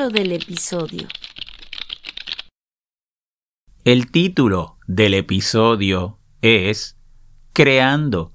Título 0.00 0.18
del 0.18 0.32
episodio. 0.32 1.08
El 3.84 4.10
título 4.10 4.78
del 4.86 5.12
episodio 5.12 6.18
es 6.40 6.96
Creando 7.52 8.32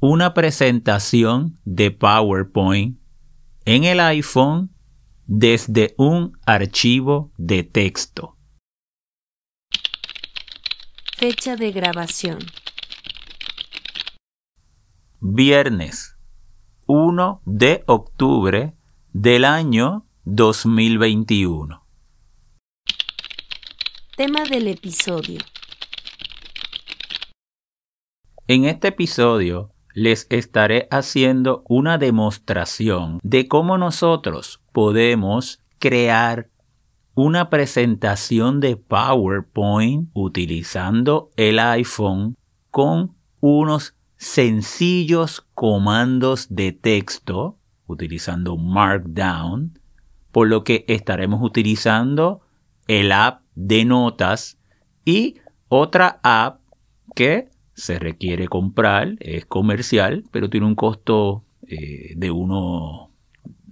una 0.00 0.34
presentación 0.34 1.60
de 1.64 1.92
PowerPoint 1.92 2.98
en 3.64 3.84
el 3.84 4.00
iPhone 4.00 4.74
desde 5.28 5.94
un 5.98 6.36
archivo 6.46 7.30
de 7.36 7.62
texto. 7.62 8.36
Fecha 11.16 11.54
de 11.54 11.70
grabación. 11.70 12.38
Viernes 15.20 16.16
1 16.88 17.40
de 17.44 17.84
octubre 17.86 18.74
del 19.12 19.44
año 19.44 20.08
2021. 20.26 21.84
Tema 24.16 24.44
del 24.44 24.68
episodio. 24.68 25.40
En 28.48 28.64
este 28.64 28.88
episodio 28.88 29.70
les 29.92 30.26
estaré 30.30 30.88
haciendo 30.90 31.62
una 31.68 31.98
demostración 31.98 33.20
de 33.22 33.48
cómo 33.48 33.76
nosotros 33.76 34.62
podemos 34.72 35.60
crear 35.78 36.48
una 37.14 37.50
presentación 37.50 38.60
de 38.60 38.76
PowerPoint 38.76 40.08
utilizando 40.14 41.30
el 41.36 41.58
iPhone 41.58 42.36
con 42.70 43.14
unos 43.40 43.94
sencillos 44.16 45.46
comandos 45.54 46.46
de 46.48 46.72
texto 46.72 47.58
utilizando 47.86 48.56
Markdown, 48.56 49.78
por 50.34 50.48
lo 50.48 50.64
que 50.64 50.84
estaremos 50.88 51.40
utilizando 51.40 52.40
el 52.88 53.12
app 53.12 53.42
de 53.54 53.84
notas 53.84 54.58
y 55.04 55.36
otra 55.68 56.18
app 56.24 56.58
que 57.14 57.50
se 57.74 58.00
requiere 58.00 58.48
comprar, 58.48 59.14
es 59.20 59.46
comercial, 59.46 60.24
pero 60.32 60.50
tiene 60.50 60.66
un 60.66 60.74
costo 60.74 61.44
eh, 61.68 62.14
de 62.16 62.32
uno 62.32 63.12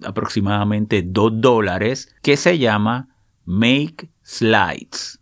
aproximadamente 0.05 1.03
2 1.05 1.41
dólares, 1.41 2.15
que 2.23 2.37
se 2.37 2.57
llama 2.61 3.09
Make 3.45 4.09
Slides. 4.23 5.19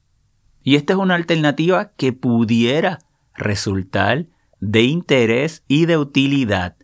Y 0.63 0.75
esta 0.75 0.93
es 0.93 0.99
una 0.99 1.15
alternativa 1.15 1.93
que 1.97 2.13
pudiera 2.13 2.99
resultar 3.35 4.27
de 4.61 4.83
interés 4.83 5.65
y 5.69 5.87
de 5.87 5.97
utilidad 5.97 6.77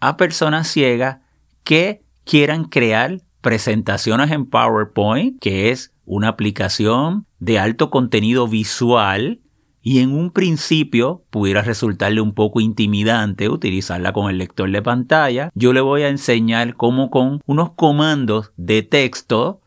a 0.00 0.18
personas 0.18 0.68
ciegas 0.68 1.20
que 1.64 2.04
quieran 2.24 2.64
crear 2.64 3.22
presentaciones 3.42 4.30
en 4.30 4.46
PowerPoint, 4.46 5.38
que 5.40 5.70
es 5.70 5.92
una 6.06 6.28
aplicación 6.28 7.26
de 7.38 7.58
alto 7.58 7.90
contenido 7.90 8.48
visual 8.48 9.40
y 9.82 9.98
en 9.98 10.12
un 10.12 10.30
principio 10.30 11.24
pudiera 11.30 11.62
resultarle 11.62 12.20
un 12.20 12.34
poco 12.34 12.60
intimidante 12.60 13.48
utilizarla 13.48 14.12
con 14.12 14.30
el 14.30 14.38
lector 14.38 14.70
de 14.70 14.80
pantalla, 14.80 15.50
yo 15.54 15.72
le 15.72 15.80
voy 15.80 16.02
a 16.02 16.08
enseñar 16.08 16.76
cómo 16.76 17.10
con 17.10 17.40
unos 17.46 17.72
comandos 17.72 18.52
de 18.56 18.82
texto 18.82 19.60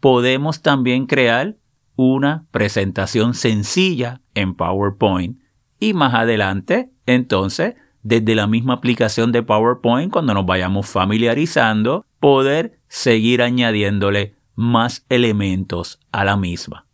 podemos 0.00 0.62
también 0.62 1.06
crear 1.06 1.56
una 1.96 2.46
presentación 2.50 3.34
sencilla 3.34 4.22
en 4.34 4.54
PowerPoint. 4.54 5.38
Y 5.78 5.92
más 5.92 6.14
adelante, 6.14 6.90
entonces, 7.06 7.74
desde 8.02 8.34
la 8.34 8.46
misma 8.46 8.74
aplicación 8.74 9.32
de 9.32 9.42
PowerPoint, 9.42 10.10
cuando 10.10 10.32
nos 10.32 10.46
vayamos 10.46 10.88
familiarizando, 10.88 12.06
poder 12.20 12.77
seguir 12.88 13.42
añadiéndole 13.42 14.34
más 14.54 15.04
elementos 15.08 16.00
a 16.10 16.24
la 16.24 16.36
misma. 16.36 16.86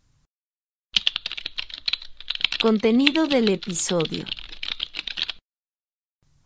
Contenido 2.61 3.27
del 3.27 3.49
episodio. 3.49 4.25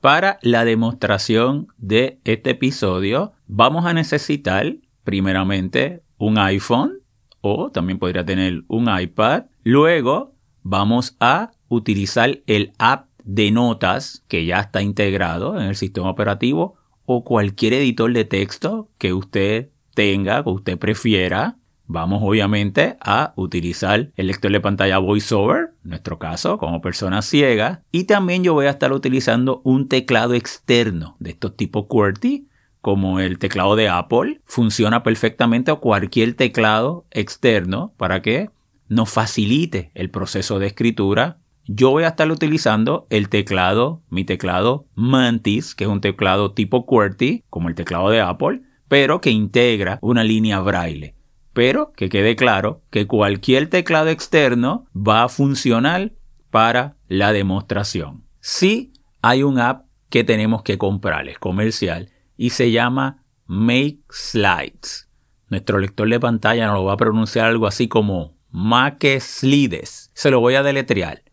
Para 0.02 0.40
la 0.42 0.64
demostración 0.64 1.68
de 1.78 2.20
este 2.24 2.52
episodio 2.52 3.34
vamos 3.48 3.86
a 3.86 3.94
necesitar 3.94 4.78
primeramente 5.04 6.04
un 6.18 6.38
iPhone 6.38 7.00
o 7.42 7.70
también 7.72 8.00
podría 8.00 8.26
tener 8.26 8.64
un 8.68 8.88
iPad. 8.90 9.46
Luego 9.64 10.36
vamos 10.64 11.18
a 11.20 11.52
utilizar 11.68 12.40
el 12.48 12.74
app 12.78 13.10
de 13.24 13.52
notas 13.52 14.24
que 14.28 14.46
ya 14.46 14.60
está 14.60 14.82
integrado 14.82 15.60
en 15.60 15.68
el 15.68 15.76
sistema 15.76 16.10
operativo 16.10 16.79
o 17.12 17.24
cualquier 17.24 17.74
editor 17.74 18.14
de 18.14 18.24
texto 18.24 18.88
que 19.00 19.14
usted 19.14 19.70
tenga, 19.96 20.44
que 20.44 20.50
usted 20.52 20.78
prefiera. 20.78 21.58
Vamos 21.88 22.22
obviamente 22.22 22.98
a 23.02 23.34
utilizar 23.36 24.12
el 24.16 24.28
lector 24.28 24.52
de 24.52 24.62
pantalla 24.62 25.00
VoiceOver, 25.00 25.72
en 25.84 25.90
nuestro 25.90 26.20
caso, 26.20 26.60
como 26.60 26.82
persona 26.82 27.24
ciega. 27.24 27.82
Y 27.92 28.04
también 28.04 28.44
yo 28.44 28.54
voy 28.54 28.68
a 28.68 28.70
estar 28.70 28.94
utilizando 28.94 29.60
un 29.64 29.88
teclado 29.88 30.36
externo 30.36 31.16
de 31.18 31.32
estos 31.32 31.58
tipos 31.58 31.88
QWERTY, 31.88 32.48
como 32.80 33.20
el 33.20 33.40
teclado 33.40 33.76
de 33.76 33.90
Apple. 33.90 34.42
Funciona 34.46 35.02
perfectamente 35.02 35.72
o 35.72 35.80
cualquier 35.80 36.36
teclado 36.36 37.08
externo 37.10 37.92
para 37.98 38.22
que 38.22 38.52
nos 38.88 39.10
facilite 39.10 39.90
el 39.96 40.12
proceso 40.12 40.60
de 40.60 40.68
escritura. 40.68 41.40
Yo 41.72 41.92
voy 41.92 42.04
a 42.04 42.10
estar 42.10 42.32
utilizando 42.32 43.06
el 43.12 43.30
teclado, 43.30 44.02
mi 44.10 44.24
teclado 44.26 44.88
Mantis, 44.96 45.76
que 45.76 45.84
es 45.84 45.90
un 45.90 46.02
teclado 46.02 46.54
tipo 46.54 46.86
QWERTY, 46.86 47.44
como 47.50 47.70
el 47.70 47.76
teclado 47.76 48.10
de 48.10 48.22
Apple, 48.22 48.62
pero 48.88 49.22
que 49.22 49.30
integra 49.30 50.00
una 50.02 50.24
línea 50.24 50.60
braille 50.60 51.16
pero 51.60 51.92
que 51.92 52.08
quede 52.08 52.38
claro 52.38 52.84
que 52.90 53.06
cualquier 53.06 53.68
teclado 53.68 54.08
externo 54.08 54.88
va 54.96 55.24
a 55.24 55.28
funcionar 55.28 56.14
para 56.52 56.96
la 57.10 57.34
demostración. 57.34 58.24
Sí 58.40 58.94
hay 59.22 59.44
un 59.44 59.60
app 59.60 59.86
que 60.10 60.24
tenemos 60.24 60.64
que 60.64 60.78
comprar, 60.78 61.28
es 61.28 61.38
comercial, 61.38 62.10
y 62.38 62.52
se 62.52 62.72
llama 62.72 63.26
Make 63.46 64.00
Slides. 64.10 65.10
Nuestro 65.50 65.80
lector 65.80 66.10
de 66.10 66.20
pantalla 66.20 66.68
nos 66.68 66.76
lo 66.76 66.86
va 66.86 66.94
a 66.94 66.98
pronunciar 66.98 67.48
algo 67.48 67.68
así 67.68 67.90
como 67.90 68.38
Make 68.52 69.20
Slides. 69.20 70.12
Se 70.14 70.32
lo 70.32 70.40
voy 70.40 70.56
a 70.56 70.64
deletrear. 70.64 71.24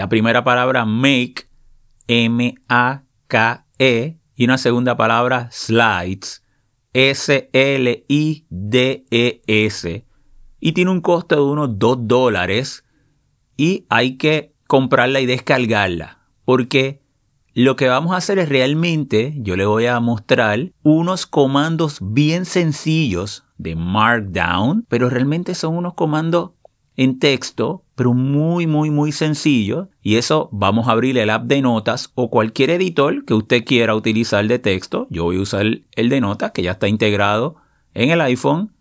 La 0.00 0.08
primera 0.08 0.42
palabra 0.44 0.86
Make, 0.86 1.46
M-A-K-E, 2.08 3.66
y 4.34 4.44
una 4.46 4.56
segunda 4.56 4.96
palabra 4.96 5.50
Slides, 5.52 6.42
S-L-I-D-E-S 6.94 7.44
y 10.58 10.72
tiene 10.72 10.90
un 10.90 11.02
costo 11.02 11.36
de 11.36 11.42
unos 11.42 11.78
2 11.78 12.08
dólares 12.08 12.86
y 13.58 13.84
hay 13.90 14.16
que 14.16 14.54
comprarla 14.66 15.20
y 15.20 15.26
descargarla 15.26 16.20
porque 16.46 17.02
lo 17.52 17.76
que 17.76 17.88
vamos 17.88 18.14
a 18.14 18.16
hacer 18.16 18.38
es 18.38 18.48
realmente, 18.48 19.34
yo 19.36 19.54
le 19.54 19.66
voy 19.66 19.84
a 19.84 20.00
mostrar 20.00 20.72
unos 20.82 21.26
comandos 21.26 21.98
bien 22.00 22.46
sencillos 22.46 23.44
de 23.58 23.76
Markdown, 23.76 24.86
pero 24.88 25.10
realmente 25.10 25.54
son 25.54 25.76
unos 25.76 25.92
comandos 25.92 26.52
en 26.96 27.18
texto, 27.18 27.84
pero 28.00 28.14
muy, 28.14 28.66
muy, 28.66 28.90
muy 28.90 29.12
sencillo. 29.12 29.90
Y 30.00 30.16
eso 30.16 30.48
vamos 30.52 30.88
a 30.88 30.92
abrir 30.92 31.18
el 31.18 31.28
app 31.28 31.44
de 31.44 31.60
notas 31.60 32.12
o 32.14 32.30
cualquier 32.30 32.70
editor 32.70 33.26
que 33.26 33.34
usted 33.34 33.62
quiera 33.62 33.94
utilizar 33.94 34.48
de 34.48 34.58
texto. 34.58 35.06
Yo 35.10 35.24
voy 35.24 35.36
a 35.36 35.42
usar 35.42 35.66
el 35.66 36.08
de 36.08 36.18
notas 36.22 36.52
que 36.52 36.62
ya 36.62 36.70
está 36.70 36.88
integrado 36.88 37.56
en 37.92 38.08
el 38.08 38.22
iPhone. 38.22 38.72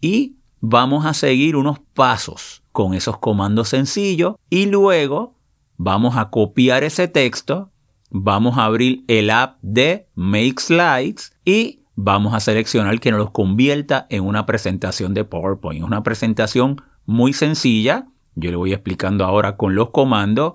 Y 0.00 0.38
vamos 0.58 1.06
a 1.06 1.14
seguir 1.14 1.54
unos 1.54 1.78
pasos 1.94 2.64
con 2.72 2.94
esos 2.94 3.18
comandos 3.18 3.68
sencillos. 3.68 4.34
Y 4.50 4.66
luego 4.66 5.38
vamos 5.76 6.16
a 6.16 6.30
copiar 6.30 6.82
ese 6.82 7.06
texto. 7.06 7.70
Vamos 8.10 8.58
a 8.58 8.64
abrir 8.64 9.04
el 9.06 9.30
app 9.30 9.58
de 9.62 10.08
Make 10.16 10.56
Slides 10.58 11.36
y 11.44 11.84
vamos 11.94 12.34
a 12.34 12.40
seleccionar 12.40 12.98
que 12.98 13.12
nos 13.12 13.20
los 13.20 13.30
convierta 13.30 14.08
en 14.10 14.24
una 14.24 14.44
presentación 14.44 15.14
de 15.14 15.22
PowerPoint. 15.22 15.84
Una 15.84 16.02
presentación 16.02 16.82
muy 17.04 17.32
sencilla, 17.32 18.08
yo 18.36 18.50
le 18.50 18.56
voy 18.56 18.72
explicando 18.72 19.24
ahora 19.24 19.56
con 19.56 19.74
los 19.74 19.90
comandos, 19.90 20.54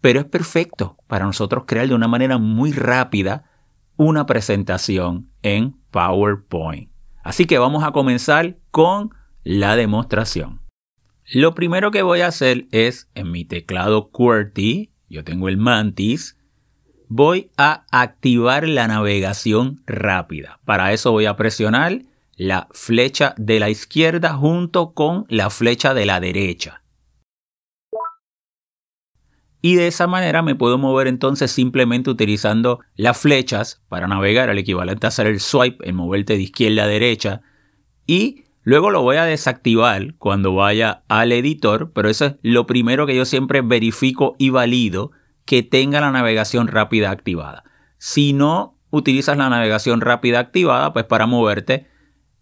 pero 0.00 0.20
es 0.20 0.26
perfecto 0.26 0.98
para 1.06 1.24
nosotros 1.24 1.64
crear 1.66 1.88
de 1.88 1.94
una 1.94 2.08
manera 2.08 2.36
muy 2.36 2.72
rápida 2.72 3.44
una 3.96 4.26
presentación 4.26 5.30
en 5.42 5.76
PowerPoint. 5.90 6.90
Así 7.22 7.46
que 7.46 7.58
vamos 7.58 7.84
a 7.84 7.92
comenzar 7.92 8.56
con 8.72 9.10
la 9.44 9.76
demostración. 9.76 10.60
Lo 11.32 11.54
primero 11.54 11.92
que 11.92 12.02
voy 12.02 12.20
a 12.20 12.26
hacer 12.26 12.66
es 12.72 13.08
en 13.14 13.30
mi 13.30 13.44
teclado 13.44 14.10
QWERTY, 14.10 14.90
yo 15.08 15.22
tengo 15.22 15.48
el 15.48 15.56
Mantis, 15.56 16.36
voy 17.08 17.50
a 17.56 17.84
activar 17.92 18.66
la 18.66 18.88
navegación 18.88 19.82
rápida. 19.86 20.58
Para 20.64 20.92
eso 20.92 21.12
voy 21.12 21.26
a 21.26 21.36
presionar 21.36 22.02
la 22.36 22.66
flecha 22.72 23.34
de 23.36 23.60
la 23.60 23.70
izquierda 23.70 24.34
junto 24.34 24.94
con 24.94 25.26
la 25.28 25.50
flecha 25.50 25.94
de 25.94 26.06
la 26.06 26.18
derecha. 26.18 26.81
Y 29.64 29.76
de 29.76 29.86
esa 29.86 30.08
manera 30.08 30.42
me 30.42 30.56
puedo 30.56 30.76
mover 30.76 31.06
entonces 31.06 31.52
simplemente 31.52 32.10
utilizando 32.10 32.80
las 32.96 33.16
flechas 33.16 33.80
para 33.88 34.08
navegar, 34.08 34.50
al 34.50 34.58
equivalente 34.58 35.06
a 35.06 35.08
hacer 35.08 35.28
el 35.28 35.38
swipe, 35.38 35.88
en 35.88 35.94
moverte 35.94 36.34
de 36.34 36.42
izquierda 36.42 36.82
a 36.82 36.88
derecha. 36.88 37.42
Y 38.04 38.46
luego 38.64 38.90
lo 38.90 39.02
voy 39.02 39.16
a 39.16 39.24
desactivar 39.24 40.16
cuando 40.16 40.52
vaya 40.52 41.04
al 41.06 41.30
editor, 41.30 41.92
pero 41.94 42.10
eso 42.10 42.26
es 42.26 42.34
lo 42.42 42.66
primero 42.66 43.06
que 43.06 43.14
yo 43.14 43.24
siempre 43.24 43.62
verifico 43.62 44.34
y 44.36 44.50
valido 44.50 45.12
que 45.44 45.62
tenga 45.62 46.00
la 46.00 46.10
navegación 46.10 46.66
rápida 46.66 47.12
activada. 47.12 47.62
Si 47.98 48.32
no 48.32 48.76
utilizas 48.90 49.36
la 49.36 49.48
navegación 49.48 50.00
rápida 50.00 50.40
activada, 50.40 50.92
pues 50.92 51.04
para 51.04 51.26
moverte 51.26 51.86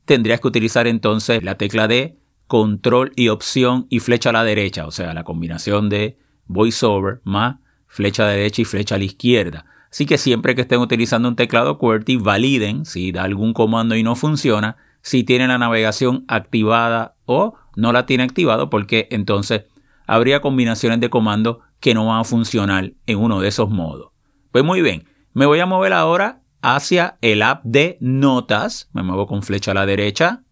tendrías 0.06 0.40
que 0.40 0.48
utilizar 0.48 0.86
entonces 0.86 1.42
la 1.42 1.56
tecla 1.56 1.86
de 1.86 2.16
control 2.46 3.12
y 3.14 3.28
opción 3.28 3.86
y 3.90 4.00
flecha 4.00 4.30
a 4.30 4.32
la 4.32 4.42
derecha, 4.42 4.86
o 4.86 4.90
sea, 4.90 5.12
la 5.12 5.22
combinación 5.22 5.90
de 5.90 6.18
voiceover 6.50 7.20
más 7.24 7.56
flecha 7.86 8.26
derecha 8.26 8.62
y 8.62 8.64
flecha 8.64 8.96
a 8.96 8.98
la 8.98 9.04
izquierda. 9.04 9.66
Así 9.90 10.06
que 10.06 10.18
siempre 10.18 10.54
que 10.54 10.62
estén 10.62 10.80
utilizando 10.80 11.28
un 11.28 11.36
teclado 11.36 11.78
QWERTY, 11.78 12.16
validen 12.16 12.84
si 12.84 13.12
da 13.12 13.24
algún 13.24 13.52
comando 13.52 13.96
y 13.96 14.02
no 14.02 14.14
funciona, 14.14 14.76
si 15.02 15.24
tienen 15.24 15.48
la 15.48 15.58
navegación 15.58 16.24
activada 16.28 17.16
o 17.24 17.54
no 17.76 17.92
la 17.92 18.06
tiene 18.06 18.22
activado, 18.22 18.70
porque 18.70 19.08
entonces 19.10 19.64
habría 20.06 20.40
combinaciones 20.40 21.00
de 21.00 21.10
comandos 21.10 21.58
que 21.80 21.94
no 21.94 22.06
van 22.06 22.20
a 22.20 22.24
funcionar 22.24 22.92
en 23.06 23.18
uno 23.18 23.40
de 23.40 23.48
esos 23.48 23.70
modos. 23.70 24.12
Pues 24.52 24.64
muy 24.64 24.82
bien, 24.82 25.08
me 25.32 25.46
voy 25.46 25.60
a 25.60 25.66
mover 25.66 25.92
ahora 25.92 26.42
hacia 26.62 27.18
el 27.20 27.42
app 27.42 27.64
de 27.64 27.96
Notas. 28.00 28.90
Me 28.92 29.02
muevo 29.02 29.26
con 29.26 29.42
flecha 29.42 29.70
a 29.70 29.74
la 29.74 29.86
derecha. 29.86 30.42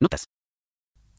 Notas. 0.00 0.28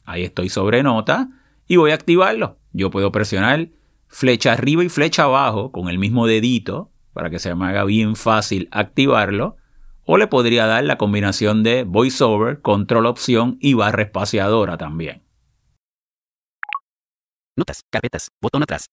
Ahí 0.05 0.23
estoy 0.23 0.49
sobre 0.49 0.83
Nota 0.83 1.29
y 1.67 1.75
voy 1.75 1.91
a 1.91 1.95
activarlo. 1.95 2.59
Yo 2.71 2.89
puedo 2.89 3.11
presionar 3.11 3.69
flecha 4.07 4.53
arriba 4.53 4.83
y 4.83 4.89
flecha 4.89 5.23
abajo 5.23 5.71
con 5.71 5.89
el 5.89 5.99
mismo 5.99 6.27
dedito 6.27 6.91
para 7.13 7.29
que 7.29 7.39
se 7.39 7.53
me 7.55 7.65
haga 7.65 7.83
bien 7.83 8.15
fácil 8.15 8.69
activarlo. 8.71 9.57
O 10.05 10.17
le 10.17 10.27
podría 10.27 10.67
dar 10.67 10.83
la 10.83 10.97
combinación 10.97 11.63
de 11.63 11.83
VoiceOver, 11.83 12.61
Control 12.61 13.07
Opción 13.07 13.57
y 13.59 13.73
barra 13.73 14.03
espaciadora 14.03 14.77
también. 14.77 15.23
Notas, 17.57 17.81
carpetas, 17.91 18.29
botón 18.39 18.63
atrás. 18.63 18.85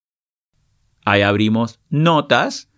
Ahí 1.05 1.23
abrimos 1.23 1.81
notas. 1.91 2.71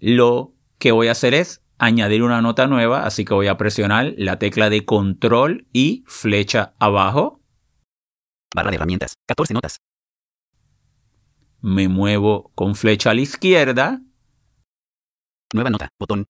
Lo 0.00 0.54
que 0.78 0.90
voy 0.90 1.08
a 1.08 1.12
hacer 1.12 1.34
es 1.34 1.62
añadir 1.78 2.22
una 2.22 2.40
nota 2.40 2.66
nueva, 2.66 3.04
así 3.04 3.24
que 3.24 3.34
voy 3.34 3.46
a 3.46 3.58
presionar 3.58 4.14
la 4.16 4.38
tecla 4.38 4.70
de 4.70 4.84
control 4.84 5.68
y 5.72 6.02
flecha 6.06 6.74
abajo. 6.78 7.42
Barra 8.54 8.70
de 8.70 8.76
herramientas, 8.76 9.14
14 9.28 9.54
notas. 9.54 9.80
Me 11.66 11.88
muevo 11.88 12.52
con 12.54 12.74
flecha 12.74 13.10
a 13.10 13.14
la 13.14 13.22
izquierda 13.22 14.02
Nueva 15.54 15.70
nota, 15.70 15.88
botón. 15.98 16.26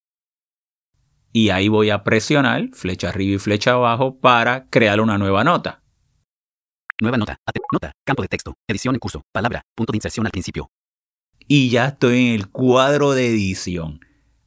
y 1.33 1.49
ahí 1.49 1.67
voy 1.67 1.91
a 1.91 2.05
presionar 2.05 2.69
flecha 2.73 3.09
arriba 3.09 3.35
y 3.35 3.39
flecha 3.39 3.73
abajo 3.73 4.21
para 4.21 4.69
crear 4.71 5.01
una 5.01 5.19
nueva 5.19 5.43
nota. 5.43 5.83
Nueva 7.01 7.17
nota, 7.17 7.37
nota, 7.73 7.91
campo 8.07 8.23
de 8.23 8.29
texto, 8.29 8.55
edición 8.69 8.95
en 8.95 9.01
curso, 9.01 9.23
palabra, 9.33 9.63
punto 9.75 9.91
de 9.91 9.97
inserción 9.97 10.25
al 10.25 10.31
principio. 10.31 10.71
Y 11.49 11.69
ya 11.69 11.87
estoy 11.87 12.27
en 12.27 12.35
el 12.35 12.51
cuadro 12.51 13.11
de 13.11 13.27
edición. 13.27 13.99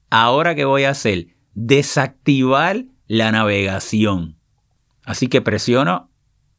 Ahora 0.10 0.56
que 0.56 0.64
voy 0.64 0.86
a 0.86 0.92
hacer, 0.92 1.36
desactivar 1.54 2.86
la 3.08 3.34
navegación. 3.34 4.40
Así 5.04 5.28
que 5.28 5.42
presiono 5.42 6.10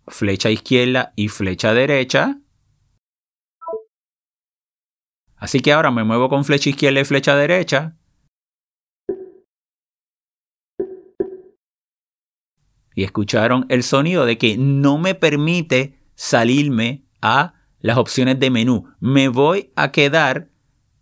flecha 0.07 0.51
izquierda 0.51 1.15
y 1.17 1.29
flecha 1.29 1.73
derecha. 1.73 2.41
Así 5.39 5.61
que 5.61 5.73
ahora 5.73 5.91
me 5.91 6.05
muevo 6.05 6.29
con 6.29 6.45
flecha 6.45 6.71
izquierda 6.71 7.01
y 7.01 7.05
flecha 7.05 7.37
derecha. 7.37 7.97
Y 12.95 13.05
escucharon 13.05 13.65
el 13.69 13.85
sonido 13.85 14.27
de 14.27 14.39
que 14.39 14.57
no 14.59 14.99
me 14.99 15.15
permite 15.15 16.01
salirme 16.17 17.05
a 17.23 17.55
las 17.81 17.97
opciones 17.97 18.41
de 18.41 18.51
menú. 18.51 18.93
Me 18.99 19.29
voy 19.29 19.71
a 19.77 19.93
quedar 19.93 20.49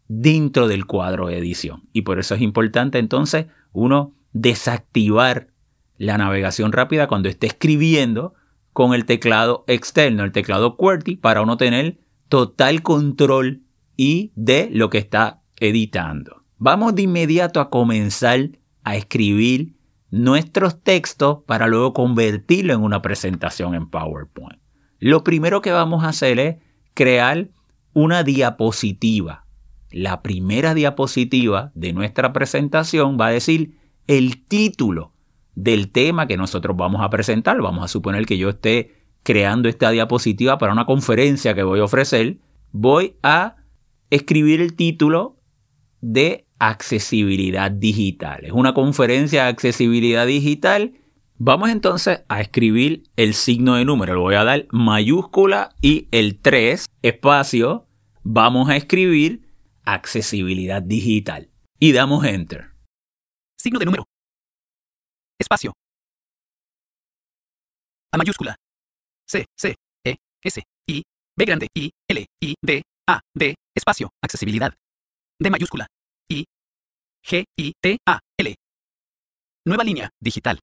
dentro 0.06 0.68
del 0.68 0.84
cuadro 0.84 1.28
de 1.28 1.38
edición. 1.38 1.88
Y 1.94 2.02
por 2.02 2.18
eso 2.18 2.34
es 2.34 2.42
importante 2.42 2.98
entonces 2.98 3.46
uno 3.72 4.14
desactivar 4.32 5.48
la 5.96 6.18
navegación 6.18 6.72
rápida 6.72 7.06
cuando 7.06 7.30
esté 7.30 7.46
escribiendo 7.46 8.34
con 8.74 8.92
el 8.92 9.06
teclado 9.06 9.64
externo, 9.66 10.24
el 10.24 10.32
teclado 10.32 10.76
QWERTY, 10.76 11.16
para 11.16 11.40
uno 11.40 11.56
tener 11.56 11.98
total 12.28 12.82
control 12.82 13.62
y 13.96 14.32
de 14.34 14.68
lo 14.72 14.90
que 14.90 14.98
está 14.98 15.42
editando. 15.58 16.42
Vamos 16.58 16.94
de 16.94 17.02
inmediato 17.02 17.60
a 17.60 17.70
comenzar 17.70 18.50
a 18.84 18.96
escribir 18.96 19.76
nuestros 20.10 20.82
textos 20.82 21.38
para 21.46 21.66
luego 21.66 21.92
convertirlo 21.92 22.72
en 22.72 22.82
una 22.82 23.02
presentación 23.02 23.74
en 23.74 23.88
PowerPoint. 23.88 24.60
Lo 24.98 25.24
primero 25.24 25.60
que 25.60 25.72
vamos 25.72 26.04
a 26.04 26.08
hacer 26.08 26.38
es 26.38 26.56
crear 26.94 27.48
una 27.92 28.22
diapositiva. 28.22 29.44
La 29.90 30.22
primera 30.22 30.74
diapositiva 30.74 31.72
de 31.74 31.92
nuestra 31.92 32.32
presentación 32.32 33.18
va 33.20 33.28
a 33.28 33.32
decir 33.32 33.78
el 34.06 34.44
título 34.44 35.12
del 35.54 35.90
tema 35.90 36.26
que 36.26 36.36
nosotros 36.36 36.76
vamos 36.76 37.02
a 37.02 37.10
presentar. 37.10 37.60
Vamos 37.60 37.84
a 37.84 37.88
suponer 37.88 38.26
que 38.26 38.38
yo 38.38 38.50
esté 38.50 38.94
creando 39.22 39.68
esta 39.68 39.90
diapositiva 39.90 40.58
para 40.58 40.72
una 40.72 40.86
conferencia 40.86 41.54
que 41.54 41.62
voy 41.62 41.80
a 41.80 41.84
ofrecer. 41.84 42.38
Voy 42.72 43.16
a 43.22 43.56
escribir 44.10 44.60
el 44.60 44.74
título 44.76 45.40
de 46.00 46.46
accesibilidad 46.58 47.70
digital. 47.70 48.44
Es 48.44 48.52
una 48.52 48.74
conferencia 48.74 49.44
de 49.44 49.48
accesibilidad 49.48 50.26
digital. 50.26 50.94
Vamos 51.38 51.70
entonces 51.70 52.24
a 52.28 52.40
escribir 52.40 53.04
el 53.16 53.34
signo 53.34 53.74
de 53.74 53.84
número. 53.84 54.14
Le 54.14 54.20
voy 54.20 54.34
a 54.36 54.44
dar 54.44 54.66
mayúscula 54.70 55.74
y 55.82 56.08
el 56.10 56.40
3 56.40 56.86
espacio. 57.02 57.86
Vamos 58.22 58.68
a 58.70 58.76
escribir 58.76 59.46
accesibilidad 59.84 60.82
digital. 60.82 61.50
Y 61.78 61.92
damos 61.92 62.24
enter. 62.24 62.72
Signo 63.58 63.78
de 63.78 63.84
número. 63.84 64.04
Espacio. 65.38 65.72
A 68.12 68.18
mayúscula. 68.18 68.56
C, 69.28 69.44
C, 69.56 69.74
E, 70.04 70.16
S, 70.42 70.62
I, 70.86 71.02
B 71.36 71.44
grande, 71.44 71.66
I, 71.74 71.90
L, 72.08 72.26
I, 72.40 72.54
D, 72.62 72.82
A, 73.08 73.20
D, 73.34 73.54
espacio, 73.74 74.10
accesibilidad. 74.20 74.74
D 75.38 75.50
mayúscula. 75.50 75.86
I, 76.28 76.44
G, 77.24 77.44
I, 77.56 77.72
T, 77.80 77.98
A, 78.06 78.20
L. 78.38 78.54
Nueva 79.64 79.84
línea, 79.84 80.10
digital. 80.20 80.58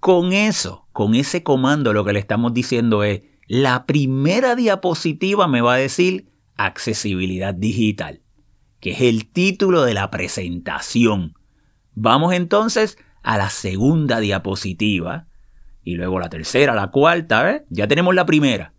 Con 0.00 0.32
eso, 0.32 0.88
con 0.92 1.14
ese 1.14 1.42
comando, 1.42 1.92
lo 1.92 2.04
que 2.04 2.12
le 2.12 2.20
estamos 2.20 2.54
diciendo 2.54 3.02
es, 3.02 3.22
la 3.46 3.86
primera 3.86 4.54
diapositiva 4.54 5.48
me 5.48 5.60
va 5.60 5.74
a 5.74 5.78
decir 5.78 6.30
accesibilidad 6.56 7.54
digital, 7.54 8.22
que 8.80 8.92
es 8.92 9.00
el 9.00 9.30
título 9.30 9.82
de 9.82 9.94
la 9.94 10.10
presentación. 10.10 11.34
Vamos 11.94 12.32
entonces 12.32 12.96
a 13.22 13.36
la 13.36 13.50
segunda 13.50 14.20
diapositiva 14.20 15.26
y 15.82 15.96
luego 15.96 16.20
la 16.20 16.28
tercera, 16.28 16.74
la 16.74 16.90
cuarta, 16.90 17.42
¿ves? 17.42 17.62
Ya 17.70 17.88
tenemos 17.88 18.14
la 18.14 18.26
primera. 18.26 18.74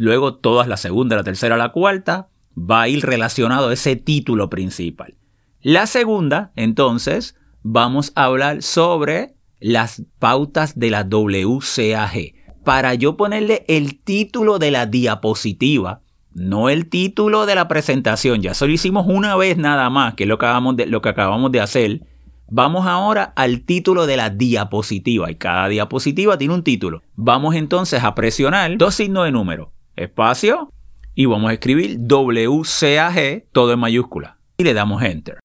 Luego 0.00 0.36
todas 0.36 0.66
la 0.66 0.78
segunda, 0.78 1.14
la 1.14 1.24
tercera, 1.24 1.58
la 1.58 1.72
cuarta 1.72 2.30
va 2.56 2.80
a 2.80 2.88
ir 2.88 3.04
relacionado 3.04 3.68
a 3.68 3.74
ese 3.74 3.96
título 3.96 4.48
principal. 4.48 5.18
La 5.60 5.86
segunda, 5.86 6.52
entonces, 6.56 7.36
vamos 7.62 8.10
a 8.14 8.24
hablar 8.24 8.62
sobre 8.62 9.34
las 9.60 10.02
pautas 10.18 10.78
de 10.78 10.88
la 10.88 11.02
WCAG. 11.02 12.32
Para 12.64 12.94
yo 12.94 13.18
ponerle 13.18 13.66
el 13.68 14.00
título 14.00 14.58
de 14.58 14.70
la 14.70 14.86
diapositiva, 14.86 16.00
no 16.32 16.70
el 16.70 16.88
título 16.88 17.44
de 17.44 17.56
la 17.56 17.68
presentación, 17.68 18.40
ya 18.40 18.52
eso 18.52 18.66
lo 18.66 18.72
hicimos 18.72 19.04
una 19.06 19.36
vez 19.36 19.58
nada 19.58 19.90
más, 19.90 20.14
que 20.14 20.24
es 20.24 20.28
lo 20.28 20.36
acabamos 20.36 20.76
de, 20.76 20.86
lo 20.86 21.02
que 21.02 21.10
acabamos 21.10 21.52
de 21.52 21.60
hacer. 21.60 22.06
Vamos 22.48 22.86
ahora 22.86 23.34
al 23.36 23.66
título 23.66 24.06
de 24.06 24.16
la 24.16 24.30
diapositiva 24.30 25.30
y 25.30 25.34
cada 25.34 25.68
diapositiva 25.68 26.38
tiene 26.38 26.54
un 26.54 26.64
título. 26.64 27.02
Vamos 27.16 27.54
entonces 27.54 28.02
a 28.02 28.14
presionar 28.14 28.78
dos 28.78 28.94
signos 28.94 29.26
de 29.26 29.32
número, 29.32 29.74
espacio 30.02 30.72
y 31.14 31.26
vamos 31.26 31.50
a 31.50 31.54
escribir 31.54 31.98
WCAG 31.98 33.50
todo 33.52 33.72
en 33.72 33.78
mayúscula 33.78 34.38
y 34.56 34.64
le 34.64 34.74
damos 34.74 35.02
enter. 35.02 35.38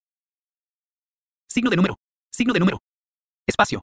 Signo 1.49 1.69
de 1.69 1.75
número. 1.75 1.95
Signo 2.33 2.53
de 2.53 2.59
número. 2.59 2.79
Espacio. 3.47 3.81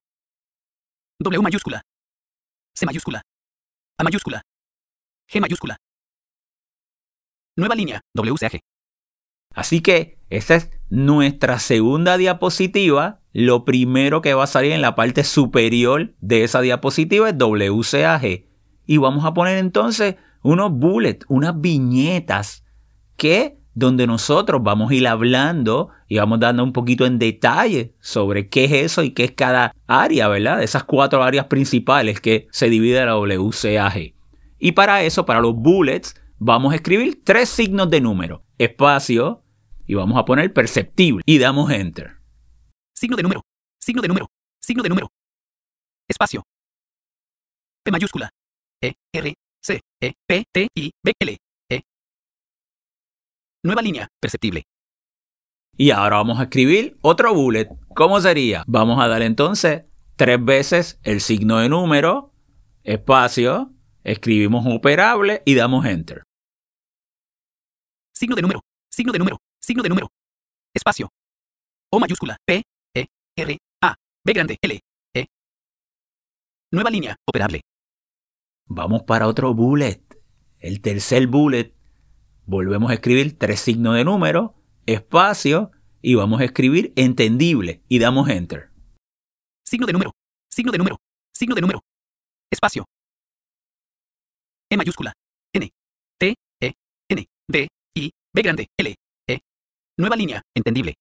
W 1.21 1.43
mayúscula. 1.43 1.83
C 2.75 2.87
mayúscula. 2.87 3.23
A 3.99 4.05
mayúscula. 4.05 4.43
G 5.31 5.41
mayúscula. 5.41 5.77
Nueva 7.57 7.75
línea, 7.75 8.01
WCAG. 8.15 8.61
Así 9.55 9.83
que 9.83 10.19
esa 10.31 10.55
es 10.57 10.71
nuestra 10.89 11.59
segunda 11.59 12.17
diapositiva. 12.17 13.21
Lo 13.33 13.65
primero 13.65 14.23
que 14.23 14.35
va 14.35 14.45
a 14.45 14.47
salir 14.47 14.73
en 14.73 14.81
la 14.81 14.95
parte 14.95 15.25
superior 15.25 16.15
de 16.21 16.45
esa 16.45 16.63
diapositiva 16.63 17.29
es 17.29 17.37
WCAG. 17.39 18.47
Y 18.87 18.97
vamos 18.97 19.25
a 19.25 19.35
poner 19.35 19.59
entonces 19.59 20.17
unos 20.43 20.73
bullets, 20.73 21.25
unas 21.29 21.61
viñetas 21.61 22.65
que 23.17 23.59
donde 23.75 24.07
nosotros 24.07 24.63
vamos 24.63 24.91
a 24.91 24.95
ir 24.95 25.09
hablando 25.09 25.89
y 26.07 26.19
vamos 26.19 26.41
dando 26.41 26.63
un 26.63 26.73
poquito 26.73 27.07
en 27.07 27.19
detalle 27.19 27.95
sobre 28.01 28.49
qué 28.49 28.65
es 28.65 28.73
eso 28.73 29.03
y 29.03 29.13
qué 29.13 29.25
es 29.25 29.33
cada 29.33 29.75
área, 29.87 30.29
¿verdad? 30.29 30.63
Esas 30.63 30.85
cuatro 30.85 31.23
áreas 31.23 31.47
principales 31.47 32.21
que 32.21 32.49
se 32.51 32.69
divide 32.69 33.05
la 33.05 33.17
WCAG. 33.17 34.15
Y 34.59 34.73
para 34.73 35.03
eso, 35.03 35.25
para 35.25 35.41
los 35.41 35.55
bullets, 35.55 36.15
vamos 36.39 36.73
a 36.73 36.77
escribir 36.77 37.23
tres 37.25 37.49
signos 37.49 37.89
de 37.89 38.01
número, 38.01 38.45
espacio, 38.59 39.43
y 39.87 39.95
vamos 39.95 40.19
a 40.19 40.25
poner 40.25 40.53
perceptible 40.53 41.23
y 41.27 41.39
damos 41.39 41.71
enter. 41.71 42.19
Signo 42.95 43.17
de 43.17 43.23
número. 43.23 43.43
Signo 43.81 44.03
de 44.03 44.09
número. 44.09 44.27
Signo 44.61 44.83
de 44.83 44.89
número. 44.89 45.09
Espacio. 46.09 46.43
P 47.85 47.91
mayúscula. 47.91 48.31
E, 48.81 48.95
R, 49.13 49.35
C, 49.63 49.81
E, 50.01 50.15
P, 50.27 50.45
T, 50.53 50.69
I, 50.75 50.91
B, 51.05 51.13
L, 51.21 51.37
E. 51.71 51.83
Nueva 53.65 53.81
línea, 53.81 54.09
perceptible. 54.21 54.65
Y 55.77 55.91
ahora 55.91 56.17
vamos 56.17 56.41
a 56.41 56.45
escribir 56.45 56.99
otro 57.01 57.33
bullet. 57.33 57.69
¿Cómo 57.95 58.21
sería? 58.21 58.65
Vamos 58.67 59.01
a 59.01 59.07
dar 59.07 59.23
entonces 59.23 59.85
tres 60.17 60.45
veces 60.45 60.99
el 61.05 61.21
signo 61.21 61.59
de 61.59 61.69
número, 61.69 62.33
espacio, 62.83 63.73
escribimos 64.03 64.67
operable 64.67 65.43
y 65.47 65.55
damos 65.55 65.87
enter. 65.87 66.25
Signo 68.13 68.35
de 68.35 68.43
número. 68.43 68.61
Signo 68.91 69.13
de 69.13 69.19
número. 69.19 69.39
Signo 69.61 69.83
de 69.83 69.89
número. 69.89 70.09
Espacio. 70.75 71.09
O 71.91 72.01
mayúscula. 72.01 72.37
P, 72.45 72.63
E, 72.95 73.07
R, 73.37 73.59
A, 73.81 73.95
B 74.25 74.33
grande, 74.33 74.57
L, 74.61 74.81
E. 75.15 75.27
Nueva 76.73 76.91
línea, 76.91 77.17
operable. 77.27 77.61
Vamos 78.67 79.03
para 79.03 79.27
otro 79.27 79.55
bullet. 79.55 80.03
El 80.59 80.81
tercer 80.81 81.27
bullet. 81.27 81.75
Volvemos 82.47 82.91
a 82.91 82.95
escribir 82.95 83.39
tres 83.39 83.61
signos 83.61 83.95
de 83.95 84.05
número, 84.05 84.55
espacio, 84.87 85.71
y 86.03 86.17
vamos 86.17 86.41
a 86.41 86.45
escribir 86.45 86.93
entendible 86.97 87.83
y 87.89 87.99
damos 87.99 88.29
enter. 88.29 88.71
Signo 89.65 89.87
de 89.87 89.93
número. 89.93 90.13
Signo 90.51 90.73
de 90.73 90.79
número. 90.79 90.99
Signo 91.33 91.55
de 91.55 91.61
número. 91.61 91.81
Espacio. 92.51 92.85
E 94.69 94.77
mayúscula. 94.77 95.13
N. 95.55 95.71
T. 96.19 96.35
E. 96.61 96.73
N. 97.09 97.27
D. 97.49 97.69
I. 97.95 98.11
B 98.35 98.43
grande. 98.43 98.67
L. 98.77 98.95
E. 99.29 99.41
Nueva 99.97 100.17
línea. 100.17 100.43
Entendible. 100.55 100.95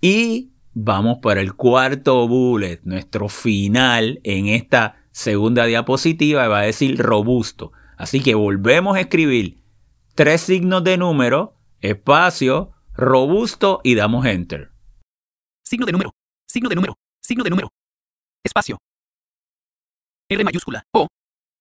Y 0.00 0.52
vamos 0.72 1.18
para 1.18 1.40
el 1.40 1.54
cuarto 1.54 2.26
bullet, 2.28 2.80
nuestro 2.84 3.28
final 3.28 4.20
en 4.24 4.48
esta 4.48 4.99
segunda 5.10 5.64
diapositiva 5.64 6.48
va 6.48 6.60
a 6.60 6.62
decir 6.62 6.98
robusto. 6.98 7.72
Así 7.96 8.22
que 8.22 8.34
volvemos 8.34 8.96
a 8.96 9.00
escribir 9.00 9.62
tres 10.14 10.40
signos 10.40 10.84
de 10.84 10.96
número, 10.96 11.56
espacio, 11.80 12.72
robusto 12.94 13.80
y 13.84 13.94
damos 13.94 14.26
enter. 14.26 14.72
Signo 15.64 15.86
de 15.86 15.92
número. 15.92 16.12
Signo 16.48 16.68
de 16.68 16.74
número. 16.74 16.94
Signo 17.22 17.44
de 17.44 17.50
número. 17.50 17.68
Espacio. 18.44 18.78
R 20.28 20.44
mayúscula. 20.44 20.82
O. 20.92 21.06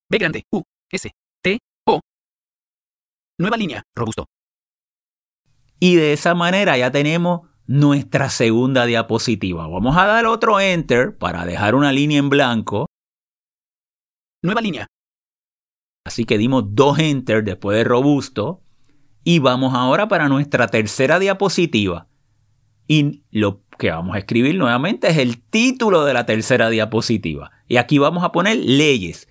B 0.10 0.18
grande. 0.18 0.44
U. 0.52 0.64
S. 0.92 1.12
T. 1.44 1.60
O. 1.86 2.00
Nueva 3.38 3.58
línea. 3.58 3.84
Robusto. 3.96 4.26
Y 5.80 5.96
de 5.96 6.14
esa 6.14 6.36
manera 6.36 6.78
ya 6.78 6.92
tenemos 6.92 7.48
nuestra 7.68 8.30
segunda 8.30 8.86
diapositiva. 8.86 9.68
Vamos 9.68 9.96
a 9.96 10.06
dar 10.06 10.26
otro 10.26 10.60
enter 10.60 11.18
para 11.18 11.46
dejar 11.46 11.76
una 11.76 11.92
línea 11.92 12.18
en 12.18 12.30
blanco. 12.30 12.88
Nueva 14.42 14.62
línea. 14.62 14.88
Así 16.06 16.26
que 16.26 16.38
dimos 16.38 16.64
dos 16.70 16.98
enter 17.00 17.44
después 17.44 17.78
de 17.78 17.84
robusto. 17.84 18.62
Y 19.24 19.40
vamos 19.40 19.74
ahora 19.76 20.08
para 20.08 20.30
nuestra 20.30 20.68
tercera 20.68 21.20
diapositiva. 21.20 22.08
Y 22.88 23.24
lo 23.32 23.62
que 23.78 23.92
vamos 23.92 24.16
a 24.16 24.20
escribir 24.20 24.56
nuevamente 24.56 25.10
es 25.10 25.18
el 25.18 25.42
título 25.42 26.06
de 26.06 26.14
la 26.14 26.26
tercera 26.26 26.70
diapositiva. 26.70 27.52
Y 27.68 27.78
aquí 27.78 27.98
vamos 27.98 28.24
a 28.24 28.32
poner 28.32 28.58
leyes. 28.58 29.28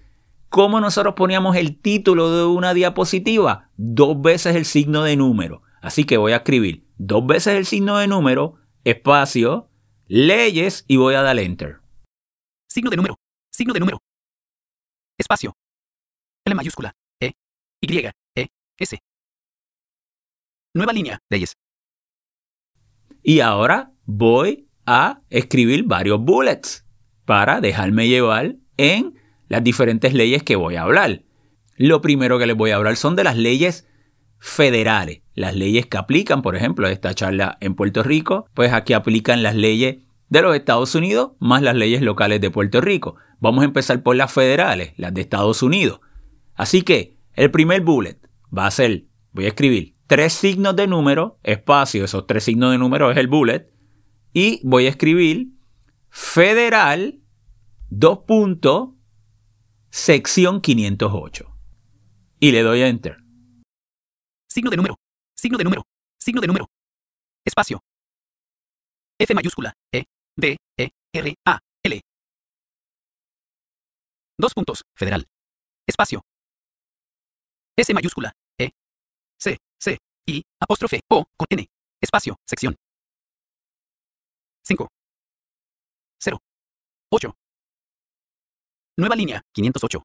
¿Cómo 0.51 0.81
nosotros 0.81 1.15
poníamos 1.15 1.57
el 1.57 1.81
título 1.81 2.31
de 2.37 2.45
una 2.45 2.75
diapositiva? 2.75 3.71
Dos 3.77 4.21
veces 4.21 4.57
el 4.57 4.65
signo 4.65 5.03
de 5.03 5.17
número. 5.17 5.63
Así 5.81 6.05
que 6.05 6.17
voy 6.17 6.33
a 6.33 6.37
escribir 6.37 6.87
dos 6.99 7.27
veces 7.27 7.55
el 7.57 7.67
signo 7.67 7.97
de 7.99 8.09
número, 8.09 8.57
espacio, 8.85 9.69
leyes 10.07 10.85
y 10.89 10.97
voy 10.97 11.15
a 11.15 11.23
dar 11.23 11.39
enter. 11.39 11.79
Signo 12.69 12.91
de 12.91 12.97
número. 12.97 13.17
Signo 13.51 13.73
de 13.73 13.81
número. 13.81 13.99
Espacio. 15.19 15.57
L 16.45 16.55
mayúscula. 16.55 16.95
E. 17.21 17.33
Y. 17.81 18.07
E. 18.37 18.49
S. 18.79 18.99
Nueva 20.75 20.93
línea. 20.93 21.19
Leyes. 21.29 21.55
Y 23.23 23.41
ahora 23.41 23.93
voy 24.05 24.69
a 24.87 25.21
escribir 25.29 25.85
varios 25.85 26.21
bullets 26.21 26.87
para 27.25 27.61
dejarme 27.61 28.09
llevar 28.09 28.57
en 28.77 29.19
las 29.49 29.65
diferentes 29.65 30.15
leyes 30.15 30.45
que 30.45 30.57
voy 30.57 30.77
a 30.77 30.83
hablar. 30.83 31.25
Lo 31.77 32.01
primero 32.01 32.39
que 32.39 32.47
les 32.47 32.57
voy 32.57 32.71
a 32.71 32.77
hablar 32.77 32.97
son 32.97 33.17
de 33.17 33.25
las 33.25 33.37
leyes 33.37 33.89
federales, 34.39 35.23
las 35.35 35.57
leyes 35.57 35.87
que 35.87 35.99
aplican, 35.99 36.43
por 36.43 36.55
ejemplo, 36.55 36.87
esta 36.89 37.13
charla 37.15 37.59
en 37.61 37.75
Puerto 37.75 38.05
Rico, 38.05 38.49
pues 38.55 38.73
aquí 38.73 38.93
aplican 38.93 39.43
las 39.43 39.57
leyes 39.57 39.99
de 40.29 40.43
los 40.43 40.55
Estados 40.55 40.95
Unidos 40.95 41.33
más 41.39 41.63
las 41.63 41.75
leyes 41.75 42.03
locales 42.03 42.41
de 42.41 42.51
Puerto 42.51 42.81
Rico. 42.81 43.17
Vamos 43.41 43.63
a 43.63 43.67
empezar 43.67 44.03
por 44.03 44.17
las 44.17 44.33
federales, 44.33 44.93
las 44.97 45.15
de 45.15 45.21
Estados 45.21 45.63
Unidos. 45.63 46.01
Así 46.55 46.83
que 46.83 47.17
el 47.35 47.51
primer 47.51 47.83
bullet 47.83 48.19
va 48.57 48.67
a 48.67 48.71
ser, 48.71 49.05
voy 49.33 49.45
a 49.47 49.49
escribir 49.49 49.97
tres 50.07 50.33
signos 50.33 50.75
de 50.75 50.87
número, 50.87 51.39
espacio, 51.43 52.05
esos 52.05 52.27
tres 52.27 52.45
signos 52.45 52.73
de 52.73 52.79
número 52.79 53.11
es 53.11 53.17
el 53.17 53.29
bullet, 53.29 53.71
y 54.33 54.61
voy 54.65 54.87
a 54.87 54.91
escribir 54.91 55.53
federal, 56.11 57.21
dos 57.89 58.21
puntos, 58.27 58.91
sección 59.91 60.61
508. 60.61 61.55
Y 62.41 62.53
le 62.53 62.63
doy 62.63 62.83
a 62.83 62.89
enter. 62.89 63.19
Signo 64.49 64.71
de 64.71 64.77
número. 64.77 64.97
Signo 65.37 65.59
de 65.59 65.65
número. 65.65 65.83
Signo 66.19 66.41
de 66.41 66.47
número. 66.47 66.67
Espacio. 67.45 67.81
F 69.19 69.35
mayúscula. 69.35 69.73
E. 69.93 70.05
D. 70.39 70.57
E. 70.77 70.91
R. 71.13 71.35
A. 71.45 71.59
L. 71.83 72.01
Dos 74.39 74.55
puntos. 74.55 74.83
Federal. 74.95 75.27
Espacio. 75.85 76.23
S 77.77 77.93
mayúscula. 77.93 78.33
E. 78.57 78.71
C. 79.37 79.59
C. 79.81 79.99
I. 80.27 80.43
Apóstrofe. 80.61 81.01
O. 81.11 81.25
Con 81.37 81.47
N. 81.51 81.67
Espacio. 82.01 82.37
Sección. 82.47 82.77
5. 84.65 84.89
0. 86.21 86.39
8. 87.11 87.35
Nueva 88.97 89.17
línea. 89.17 89.43
508. 89.53 90.05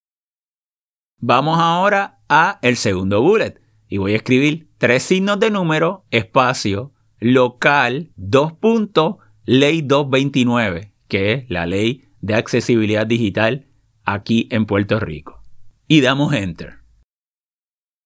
Vamos 1.17 1.59
ahora 1.59 2.23
a 2.27 2.57
el 2.63 2.75
segundo 2.77 3.21
bullet 3.21 3.61
y 3.87 3.99
voy 3.99 4.13
a 4.13 4.17
escribir 4.17 4.73
tres 4.79 5.03
signos 5.03 5.39
de 5.39 5.51
número, 5.51 6.05
espacio, 6.09 6.91
local, 7.19 8.11
dos 8.15 8.53
puntos, 8.53 9.17
ley 9.45 9.81
229, 9.81 10.93
que 11.07 11.33
es 11.33 11.49
la 11.49 11.65
ley 11.65 12.09
de 12.21 12.35
accesibilidad 12.35 13.05
digital 13.05 13.67
aquí 14.05 14.47
en 14.51 14.65
Puerto 14.65 14.99
Rico. 14.99 15.43
Y 15.87 16.01
damos 16.01 16.33
enter. 16.33 16.79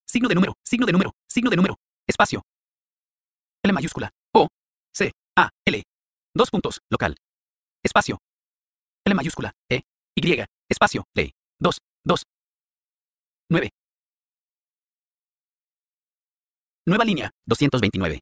Signo 0.07 0.27
de 0.29 0.35
número, 0.35 0.53
signo 0.65 0.85
de 0.85 0.91
número, 0.93 1.11
signo 1.29 1.49
de 1.49 1.57
número, 1.57 1.75
espacio. 2.07 2.41
L 3.63 3.73
mayúscula, 3.73 4.09
O, 4.33 4.47
C, 4.93 5.11
A, 5.37 5.49
L. 5.65 5.83
Dos 6.33 6.49
puntos, 6.49 6.79
local. 6.89 7.15
Espacio. 7.83 8.17
L 9.05 9.15
mayúscula, 9.15 9.53
E, 9.69 9.81
Y, 10.15 10.43
espacio, 10.69 11.03
ley. 11.13 11.31
2, 11.59 11.77
2. 12.05 12.23
9. 13.49 13.69
Nueva 16.85 17.05
línea, 17.05 17.31
229. 17.45 18.19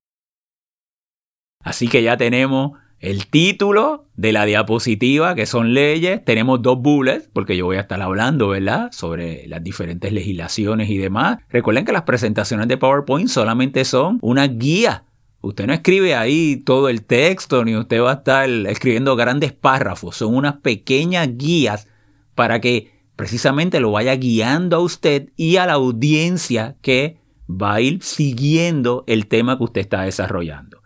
Así 1.63 1.87
que 1.87 2.03
ya 2.03 2.17
tenemos 2.17 2.77
el 2.99 3.27
título 3.27 4.05
de 4.15 4.31
la 4.31 4.45
diapositiva, 4.45 5.35
que 5.35 5.45
son 5.45 5.73
leyes. 5.73 6.23
Tenemos 6.23 6.61
dos 6.61 6.79
bullets, 6.81 7.29
porque 7.31 7.57
yo 7.57 7.65
voy 7.65 7.77
a 7.77 7.81
estar 7.81 8.01
hablando, 8.01 8.49
¿verdad?, 8.49 8.91
sobre 8.91 9.47
las 9.47 9.63
diferentes 9.63 10.11
legislaciones 10.11 10.89
y 10.89 10.97
demás. 10.97 11.39
Recuerden 11.49 11.85
que 11.85 11.91
las 11.91 12.03
presentaciones 12.03 12.67
de 12.67 12.77
PowerPoint 12.77 13.27
solamente 13.27 13.85
son 13.85 14.19
una 14.21 14.47
guía. 14.47 15.03
Usted 15.41 15.67
no 15.67 15.73
escribe 15.73 16.15
ahí 16.15 16.57
todo 16.57 16.89
el 16.89 17.03
texto, 17.03 17.63
ni 17.63 17.75
usted 17.75 18.01
va 18.01 18.11
a 18.11 18.15
estar 18.15 18.49
escribiendo 18.49 19.15
grandes 19.15 19.53
párrafos. 19.53 20.15
Son 20.15 20.33
unas 20.33 20.55
pequeñas 20.57 21.37
guías 21.37 21.87
para 22.33 22.59
que 22.59 22.95
precisamente 23.15 23.79
lo 23.79 23.91
vaya 23.91 24.15
guiando 24.15 24.77
a 24.77 24.79
usted 24.79 25.29
y 25.35 25.57
a 25.57 25.67
la 25.67 25.73
audiencia 25.73 26.77
que 26.81 27.17
va 27.49 27.75
a 27.75 27.81
ir 27.81 28.01
siguiendo 28.01 29.03
el 29.05 29.27
tema 29.27 29.57
que 29.57 29.65
usted 29.65 29.81
está 29.81 30.01
desarrollando. 30.01 30.81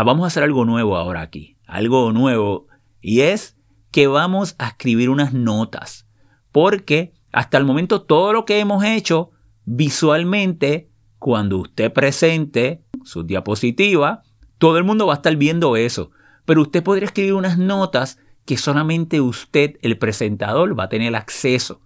Ah, 0.00 0.04
vamos 0.04 0.22
a 0.22 0.26
hacer 0.28 0.44
algo 0.44 0.64
nuevo 0.64 0.96
ahora 0.96 1.22
aquí, 1.22 1.56
algo 1.66 2.12
nuevo, 2.12 2.68
y 3.00 3.22
es 3.22 3.56
que 3.90 4.06
vamos 4.06 4.54
a 4.60 4.68
escribir 4.68 5.10
unas 5.10 5.32
notas, 5.32 6.06
porque 6.52 7.14
hasta 7.32 7.58
el 7.58 7.64
momento 7.64 8.02
todo 8.02 8.32
lo 8.32 8.44
que 8.44 8.60
hemos 8.60 8.84
hecho 8.84 9.32
visualmente, 9.64 10.88
cuando 11.18 11.58
usted 11.58 11.92
presente 11.92 12.84
su 13.02 13.24
diapositiva, 13.24 14.22
todo 14.58 14.78
el 14.78 14.84
mundo 14.84 15.04
va 15.08 15.14
a 15.14 15.16
estar 15.16 15.34
viendo 15.34 15.76
eso, 15.76 16.12
pero 16.44 16.62
usted 16.62 16.84
podría 16.84 17.06
escribir 17.06 17.34
unas 17.34 17.58
notas 17.58 18.20
que 18.44 18.56
solamente 18.56 19.20
usted, 19.20 19.78
el 19.82 19.98
presentador, 19.98 20.78
va 20.78 20.84
a 20.84 20.88
tener 20.88 21.16
acceso. 21.16 21.80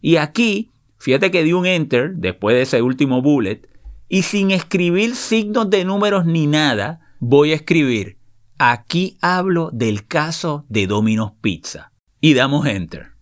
Y 0.00 0.18
aquí, 0.18 0.70
fíjate 0.98 1.32
que 1.32 1.42
di 1.42 1.52
un 1.52 1.66
enter 1.66 2.14
después 2.14 2.54
de 2.54 2.62
ese 2.62 2.80
último 2.80 3.22
bullet, 3.22 3.68
y 4.08 4.22
sin 4.22 4.52
escribir 4.52 5.16
signos 5.16 5.68
de 5.68 5.84
números 5.84 6.26
ni 6.26 6.46
nada, 6.46 7.00
voy 7.20 7.52
a 7.52 7.56
escribir, 7.56 8.18
aquí 8.58 9.18
hablo 9.20 9.70
del 9.72 10.06
caso 10.06 10.64
de 10.68 10.86
Domino's 10.86 11.32
Pizza. 11.40 11.92
Y 12.20 12.34
damos 12.34 12.66
enter. 12.66 13.14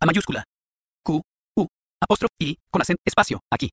A 0.00 0.06
mayúscula. 0.06 0.44
Q, 1.04 1.20
U, 1.56 1.66
apóstrofe 2.02 2.34
I, 2.38 2.56
con 2.70 2.82
acento, 2.82 3.02
espacio, 3.04 3.40
aquí. 3.52 3.70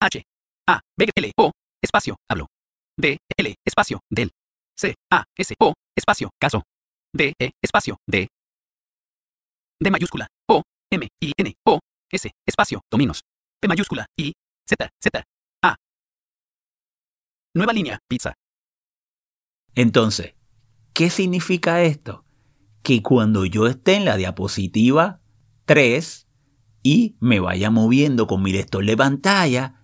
H, 0.00 0.22
A, 0.68 0.80
B, 0.96 1.08
L, 1.14 1.32
O, 1.36 1.50
espacio, 1.82 2.16
hablo. 2.28 2.46
D, 2.98 3.18
L, 3.36 3.54
espacio, 3.66 4.00
del. 4.10 4.30
C, 4.76 4.94
A, 5.10 5.24
S, 5.36 5.54
O, 5.58 5.72
espacio, 5.96 6.30
caso. 6.38 6.62
D, 7.14 7.32
E, 7.38 7.50
espacio, 7.62 7.96
D. 8.06 8.28
D 9.80 9.90
mayúscula, 9.90 10.26
O, 10.48 10.62
M, 10.90 11.08
I, 11.20 11.32
N, 11.36 11.54
O, 11.66 11.78
S, 12.10 12.30
espacio, 12.46 12.82
dominos. 12.90 13.22
P 13.60 13.68
mayúscula, 13.68 14.06
I, 14.16 14.32
Z, 14.68 14.88
Z. 15.02 15.24
Nueva 17.60 17.74
línea, 17.74 17.98
pizza. 18.08 18.32
Entonces, 19.74 20.32
¿qué 20.94 21.10
significa 21.10 21.82
esto? 21.82 22.24
Que 22.82 23.02
cuando 23.02 23.44
yo 23.44 23.66
esté 23.66 23.96
en 23.96 24.06
la 24.06 24.16
diapositiva 24.16 25.20
3 25.66 26.26
y 26.82 27.16
me 27.20 27.38
vaya 27.38 27.70
moviendo 27.70 28.26
con 28.26 28.42
mi 28.42 28.50
lector 28.50 28.82
de 28.86 28.96
pantalla, 28.96 29.82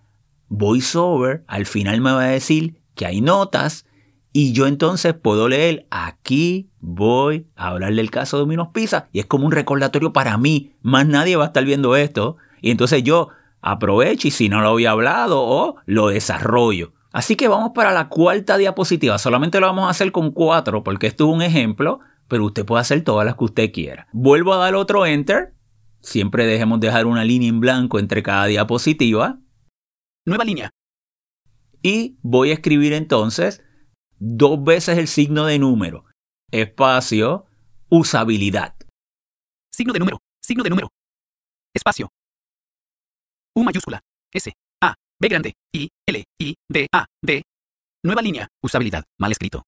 VoiceOver 0.49 1.45
al 1.49 1.67
final 1.67 2.01
me 2.01 2.13
va 2.13 2.23
a 2.23 2.29
decir 2.29 2.81
que 2.95 3.05
hay 3.05 3.21
notas 3.21 3.85
y 4.33 4.55
yo 4.55 4.67
entonces 4.67 5.13
puedo 5.13 5.47
leer, 5.47 5.87
aquí 5.91 6.71
voy 6.81 7.47
a 7.57 7.69
hablar 7.69 7.95
del 7.95 8.11
caso 8.11 8.39
de 8.39 8.45
Dominos 8.45 8.69
Pizza 8.73 9.11
y 9.13 9.21
es 9.21 9.27
como 9.27 9.45
un 9.45 9.53
recordatorio 9.53 10.15
para 10.15 10.39
mí. 10.39 10.73
Más 10.81 11.07
nadie 11.07 11.37
va 11.37 11.45
a 11.45 11.49
estar 11.49 11.67
viendo 11.67 11.95
esto. 11.95 12.39
Y 12.63 12.71
entonces 12.71 13.03
yo 13.03 13.29
aprovecho 13.61 14.29
y 14.29 14.31
si 14.31 14.49
no 14.49 14.63
lo 14.63 14.71
había 14.71 14.93
hablado 14.93 15.43
o 15.43 15.77
lo 15.85 16.09
desarrollo. 16.09 16.95
Así 17.17 17.35
que 17.35 17.49
vamos 17.49 17.71
para 17.75 17.93
la 17.93 18.11
cuarta 18.11 18.59
diapositiva. 18.59 19.17
Solamente 19.17 19.59
lo 19.59 19.69
vamos 19.69 19.87
a 19.87 19.91
hacer 19.91 20.13
con 20.13 20.33
cuatro 20.33 20.85
porque 20.85 21.07
esto 21.07 21.25
es 21.25 21.35
un 21.35 21.41
ejemplo, 21.41 22.01
pero 22.29 22.45
usted 22.45 22.67
puede 22.67 22.83
hacer 22.83 23.05
todas 23.05 23.25
las 23.25 23.37
que 23.37 23.45
usted 23.45 23.73
quiera. 23.73 24.07
Vuelvo 24.13 24.53
a 24.53 24.59
dar 24.59 24.75
otro 24.75 25.07
enter. 25.07 25.55
Siempre 26.03 26.45
dejemos 26.45 26.79
dejar 26.79 27.07
una 27.07 27.25
línea 27.25 27.49
en 27.49 27.59
blanco 27.59 27.99
entre 27.99 28.23
cada 28.23 28.45
diapositiva. 28.45 29.41
Nueva 30.27 30.45
línea. 30.45 30.69
Y 31.81 32.19
voy 32.21 32.51
a 32.51 32.53
escribir 32.53 32.93
entonces 32.93 33.65
dos 34.19 34.63
veces 34.63 34.99
el 34.99 35.09
signo 35.09 35.47
de 35.47 35.59
número, 35.59 36.05
espacio, 36.51 37.47
usabilidad. 37.89 38.77
Signo 39.73 39.95
de 39.95 40.01
número, 40.01 40.19
signo 40.43 40.63
de 40.63 40.69
número. 40.69 40.91
Espacio. 41.73 42.11
U 43.55 43.65
mayúscula, 43.65 44.03
S, 44.35 44.53
B 45.19 45.29
grande, 45.29 45.55
I, 45.73 45.89
L, 46.07 46.25
I, 46.39 46.55
D, 46.69 46.89
A, 46.93 47.07
D. 47.23 47.43
Nueva 48.05 48.21
línea, 48.21 48.49
usabilidad, 48.63 49.05
mal 49.19 49.33
escrito. 49.33 49.63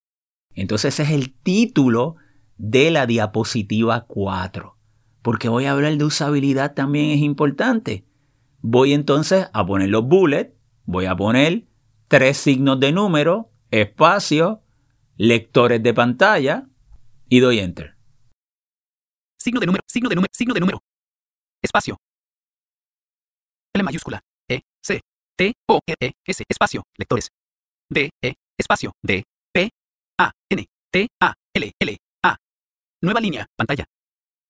Entonces 0.54 0.94
ese 0.94 1.04
es 1.04 1.10
el 1.10 1.32
título 1.32 2.16
de 2.58 2.90
la 2.90 3.06
diapositiva 3.06 4.04
4. 4.06 4.76
Porque 5.22 5.48
voy 5.48 5.64
a 5.64 5.72
hablar 5.72 5.96
de 5.96 6.04
usabilidad 6.04 6.74
también 6.74 7.10
es 7.10 7.20
importante. 7.20 8.04
Voy 8.60 8.92
entonces 8.92 9.48
a 9.52 9.64
poner 9.64 9.88
los 9.88 10.04
bullets, 10.04 10.52
voy 10.84 11.06
a 11.06 11.16
poner 11.16 11.66
tres 12.08 12.36
signos 12.36 12.78
de 12.80 12.92
número, 12.92 13.50
espacio, 13.70 14.62
lectores 15.16 15.82
de 15.82 15.94
pantalla 15.94 16.68
y 17.28 17.40
doy 17.40 17.60
enter. 17.60 17.96
Signo 19.40 19.60
de 19.60 19.66
número, 19.66 19.82
signo 19.86 20.08
de 20.10 20.14
número, 20.14 20.30
signo 20.34 20.52
de 20.52 20.60
número. 20.60 20.82
Espacio. 21.62 21.96
L 23.74 23.82
mayúscula, 23.84 24.20
E, 24.48 24.60
C, 24.82 25.00
T, 25.38 25.54
O, 25.68 25.78
E, 25.86 26.12
S, 26.26 26.42
espacio, 26.48 26.82
lectores. 26.96 27.30
D, 27.88 28.10
E, 28.20 28.34
espacio, 28.58 28.90
D, 29.00 29.22
P, 29.52 29.70
A, 30.18 30.32
N, 30.50 30.66
T, 30.90 31.06
A, 31.20 31.34
L, 31.54 31.72
L, 31.78 31.96
A. 32.24 32.36
Nueva 33.00 33.20
línea, 33.20 33.46
pantalla. 33.56 33.84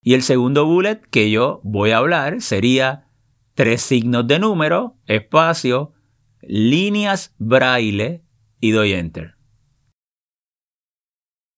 Y 0.02 0.14
el 0.14 0.22
segundo 0.22 0.64
bullet 0.64 1.02
que 1.10 1.30
yo 1.30 1.60
voy 1.62 1.90
a 1.90 1.98
hablar 1.98 2.40
sería 2.40 3.10
tres 3.52 3.82
signos 3.82 4.26
de 4.26 4.38
número, 4.38 4.96
espacio, 5.04 5.92
líneas 6.40 7.34
braille 7.36 8.24
y 8.58 8.70
doy 8.70 8.94
enter. 8.94 9.36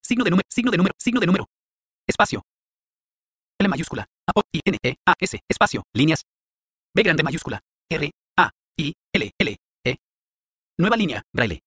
Signo 0.03 0.25
de 0.25 0.31
número, 0.31 0.47
signo 0.51 0.73
de 0.73 0.77
número, 0.77 0.95
signo 0.99 1.21
de 1.21 1.27
número. 1.27 1.47
Espacio. 2.05 2.43
L 3.61 3.69
mayúscula, 3.69 4.09
A, 4.27 4.33
O, 4.35 4.43
I, 4.51 4.61
N, 4.65 4.77
E, 4.83 4.97
A, 5.07 5.15
S, 5.21 5.39
espacio, 5.49 5.85
líneas. 5.95 6.25
B 6.93 7.05
grande 7.05 7.23
mayúscula, 7.23 7.61
R, 7.89 8.11
I, 8.77 8.95
L, 9.13 9.31
L, 9.39 9.57
E. 9.85 9.97
Nueva 10.79 10.97
línea, 10.97 11.23
braille. 11.33 11.63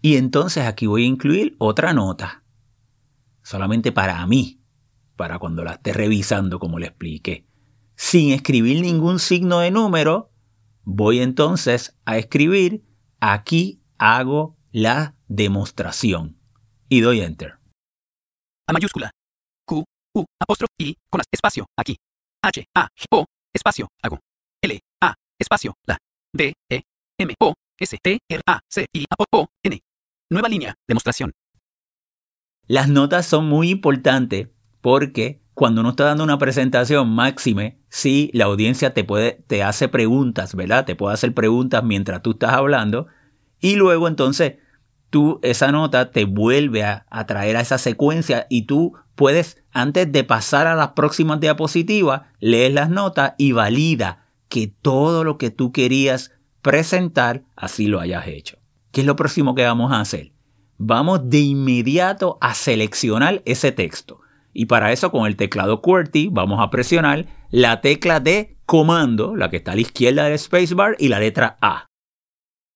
Y 0.00 0.16
entonces 0.16 0.64
aquí 0.66 0.86
voy 0.86 1.04
a 1.04 1.08
incluir 1.08 1.56
otra 1.58 1.92
nota. 1.92 2.44
Solamente 3.42 3.92
para 3.92 4.26
mí, 4.26 4.60
para 5.16 5.38
cuando 5.38 5.64
la 5.64 5.72
esté 5.72 5.92
revisando 5.92 6.58
como 6.58 6.78
le 6.78 6.86
expliqué. 6.86 7.46
Sin 7.96 8.32
escribir 8.32 8.80
ningún 8.80 9.18
signo 9.18 9.60
de 9.60 9.70
número, 9.70 10.30
voy 10.82 11.20
entonces 11.20 11.96
a 12.04 12.18
escribir 12.18 12.84
aquí 13.20 13.82
hago 13.98 14.56
la 14.72 15.16
demostración 15.28 16.38
y 16.88 17.00
doy 17.00 17.20
enter. 17.20 17.58
A 18.66 18.72
mayúscula. 18.72 19.10
Q, 19.66 19.84
U, 20.14 20.24
apóstrofe, 20.40 20.72
I, 20.78 20.96
con 21.10 21.20
espacio, 21.30 21.66
aquí. 21.78 21.96
H, 22.42 22.64
A, 22.74 22.88
G, 22.88 23.06
O, 23.10 23.24
espacio, 23.54 23.88
hago. 24.02 24.20
L, 24.62 24.80
A, 25.02 25.14
espacio, 25.38 25.74
la. 25.86 25.98
D, 26.32 26.54
E, 26.68 26.82
M, 27.18 27.34
O, 27.40 27.54
S, 27.78 27.96
T, 28.02 28.18
R, 28.28 28.42
A, 28.46 28.60
C, 28.68 28.86
I, 28.92 29.04
A, 29.08 29.24
O, 29.30 29.46
N. 29.62 29.80
Nueva 30.30 30.48
línea, 30.48 30.74
demostración. 30.88 31.32
Las 32.66 32.88
notas 32.88 33.26
son 33.26 33.48
muy 33.48 33.70
importantes 33.70 34.48
porque 34.80 35.42
cuando 35.52 35.82
uno 35.82 35.90
está 35.90 36.04
dando 36.04 36.24
una 36.24 36.38
presentación 36.38 37.08
máxime, 37.10 37.78
si 37.88 38.30
la 38.32 38.46
audiencia 38.46 38.94
te 38.94 39.04
puede, 39.04 39.44
te 39.46 39.62
hace 39.62 39.88
preguntas, 39.88 40.54
¿verdad? 40.54 40.84
Te 40.84 40.96
puede 40.96 41.14
hacer 41.14 41.34
preguntas 41.34 41.84
mientras 41.84 42.22
tú 42.22 42.32
estás 42.32 42.52
hablando 42.52 43.06
y 43.60 43.76
luego 43.76 44.08
entonces 44.08 44.54
tú 45.10 45.38
esa 45.42 45.70
nota 45.70 46.10
te 46.10 46.24
vuelve 46.24 46.82
a, 46.82 47.06
a 47.10 47.26
traer 47.26 47.56
a 47.56 47.60
esa 47.60 47.78
secuencia 47.78 48.46
y 48.50 48.62
tú 48.62 48.94
puedes, 49.14 49.62
antes 49.70 50.10
de 50.10 50.24
pasar 50.24 50.66
a 50.66 50.74
las 50.74 50.88
próximas 50.88 51.38
diapositivas, 51.38 52.22
lees 52.40 52.72
las 52.74 52.90
notas 52.90 53.34
y 53.38 53.52
valida 53.52 54.23
que 54.54 54.68
todo 54.68 55.24
lo 55.24 55.36
que 55.36 55.50
tú 55.50 55.72
querías 55.72 56.30
presentar, 56.62 57.42
así 57.56 57.88
lo 57.88 57.98
hayas 57.98 58.28
hecho. 58.28 58.56
¿Qué 58.92 59.00
es 59.00 59.06
lo 59.06 59.16
próximo 59.16 59.56
que 59.56 59.64
vamos 59.64 59.90
a 59.90 59.98
hacer? 59.98 60.30
Vamos 60.78 61.28
de 61.28 61.40
inmediato 61.40 62.38
a 62.40 62.54
seleccionar 62.54 63.42
ese 63.46 63.72
texto. 63.72 64.20
Y 64.52 64.66
para 64.66 64.92
eso 64.92 65.10
con 65.10 65.26
el 65.26 65.34
teclado 65.34 65.82
QWERTY 65.82 66.28
vamos 66.30 66.60
a 66.60 66.70
presionar 66.70 67.26
la 67.50 67.80
tecla 67.80 68.20
de 68.20 68.56
comando, 68.64 69.34
la 69.34 69.50
que 69.50 69.56
está 69.56 69.72
a 69.72 69.74
la 69.74 69.80
izquierda 69.80 70.26
del 70.26 70.38
spacebar, 70.38 70.94
y 71.00 71.08
la 71.08 71.18
letra 71.18 71.58
A. 71.60 71.86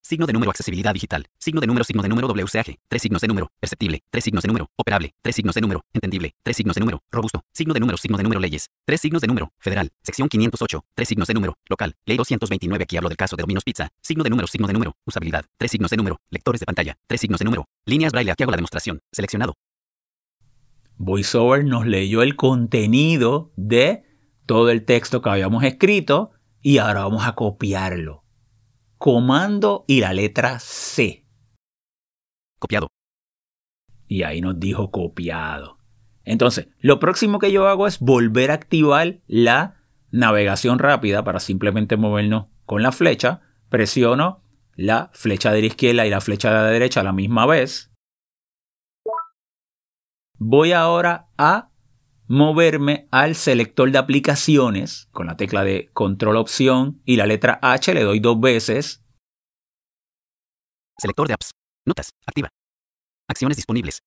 Signo 0.09 0.27
de 0.27 0.33
número 0.33 0.51
accesibilidad 0.51 0.95
digital. 0.95 1.27
Signo 1.39 1.61
de 1.61 1.67
número 1.67 1.85
signo 1.85 2.03
de 2.03 2.09
número 2.09 2.29
WCAG. 2.29 2.79
Tres 2.89 3.03
signos 3.03 3.21
de 3.21 3.29
número. 3.29 3.53
Perceptible. 3.61 4.03
Tres 4.09 4.25
signos 4.25 4.43
de 4.43 4.49
número. 4.49 4.71
Operable. 4.75 5.13
Tres 5.21 5.37
signos 5.37 5.55
de 5.55 5.61
número. 5.61 5.85
Entendible. 5.93 6.35
Tres 6.43 6.57
signos 6.57 6.77
de 6.77 6.81
número. 6.81 7.03
Robusto. 7.11 7.45
Signo 7.53 7.75
de 7.75 7.81
número 7.81 7.99
signo 7.99 8.17
de 8.17 8.23
número 8.23 8.41
leyes. 8.41 8.71
Tres 8.87 9.03
signos 9.03 9.21
de 9.21 9.29
número. 9.29 9.53
Federal. 9.59 9.93
Sección 10.03 10.31
508. 10.31 10.83
Tres 10.95 11.09
signos 11.09 11.29
de 11.29 11.35
número. 11.35 11.59
Local. 11.69 11.95
Ley 12.07 12.17
229. 12.17 12.85
Aquí 12.85 12.97
hablo 12.97 13.11
del 13.11 13.19
caso 13.19 13.37
de 13.37 13.43
Domino's 13.43 13.65
Pizza. 13.65 13.91
Signo 14.01 14.25
de 14.25 14.31
número 14.31 14.49
signo 14.49 14.67
de 14.67 14.73
número. 14.73 14.97
Usabilidad. 15.05 15.45
Tres 15.59 15.73
signos 15.73 15.91
de 15.91 15.99
número. 15.99 16.17
Lectores 16.31 16.61
de 16.61 16.65
pantalla. 16.65 16.97
Tres 17.07 17.21
signos 17.21 17.41
de 17.41 17.45
número. 17.45 17.67
Líneas 17.85 18.11
braille. 18.11 18.31
Aquí 18.31 18.45
hago 18.45 18.53
la 18.53 18.57
demostración. 18.57 19.01
Seleccionado. 19.13 19.57
VoiceOver 20.97 21.67
nos 21.67 21.87
leyó 21.87 22.23
el 22.23 22.35
contenido 22.35 23.53
de 23.57 24.05
todo 24.47 24.71
el 24.71 24.87
texto 24.87 25.21
que 25.21 25.29
habíamos 25.29 25.65
escrito 25.65 26.31
y 26.63 26.79
ahora 26.79 27.03
vamos 27.03 27.27
a 27.27 27.35
copiarlo. 27.35 28.25
Comando 28.99 29.85
y 29.87 30.01
la 30.01 30.13
letra 30.13 30.59
C. 30.59 31.25
Copiado. 32.59 32.89
Y 34.09 34.25
ahí 34.25 34.41
nos 34.41 34.59
dijo 34.59 34.91
copiado. 34.91 35.79
Entonces, 36.25 36.69
lo 36.81 36.99
próximo 36.99 37.39
que 37.39 37.53
yo 37.53 37.69
hago 37.69 37.87
es 37.87 38.01
volver 38.01 38.51
a 38.51 38.55
activar 38.55 39.21
la 39.27 39.77
navegación 40.11 40.79
rápida 40.79 41.25
para 41.25 41.41
simplemente 41.41 41.97
movernos 41.97 42.47
con 42.67 42.83
la 42.83 42.93
flecha. 42.93 43.43
Presiono 43.69 44.43
la 44.75 45.11
flecha 45.13 45.53
de 45.53 45.61
la 45.61 45.67
izquierda 45.69 46.07
y 46.07 46.11
la 46.11 46.21
flecha 46.21 46.51
de 46.51 46.57
la 46.57 46.65
derecha 46.65 47.01
a 47.01 47.05
la 47.05 47.13
misma 47.13 47.47
vez. 47.47 47.93
Voy 50.37 50.73
ahora 50.73 51.29
a 51.39 51.71
moverme 52.29 53.09
al 53.11 53.35
selector 53.35 53.91
de 53.91 53.99
aplicaciones 53.99 55.09
con 55.13 55.27
la 55.27 55.37
tecla 55.37 55.65
de 55.65 55.91
control 55.95 56.37
opción 56.37 57.01
y 57.05 57.17
la 57.17 57.27
letra 57.27 57.59
H 57.63 57.93
le 57.95 58.05
doy 58.05 58.21
dos 58.21 58.39
veces. 58.39 59.03
Selector 60.99 61.27
de 61.27 61.35
apps. 61.35 61.51
Notas. 61.87 62.11
Activa. 62.27 62.51
Acciones 63.29 63.57
disponibles. 63.57 64.03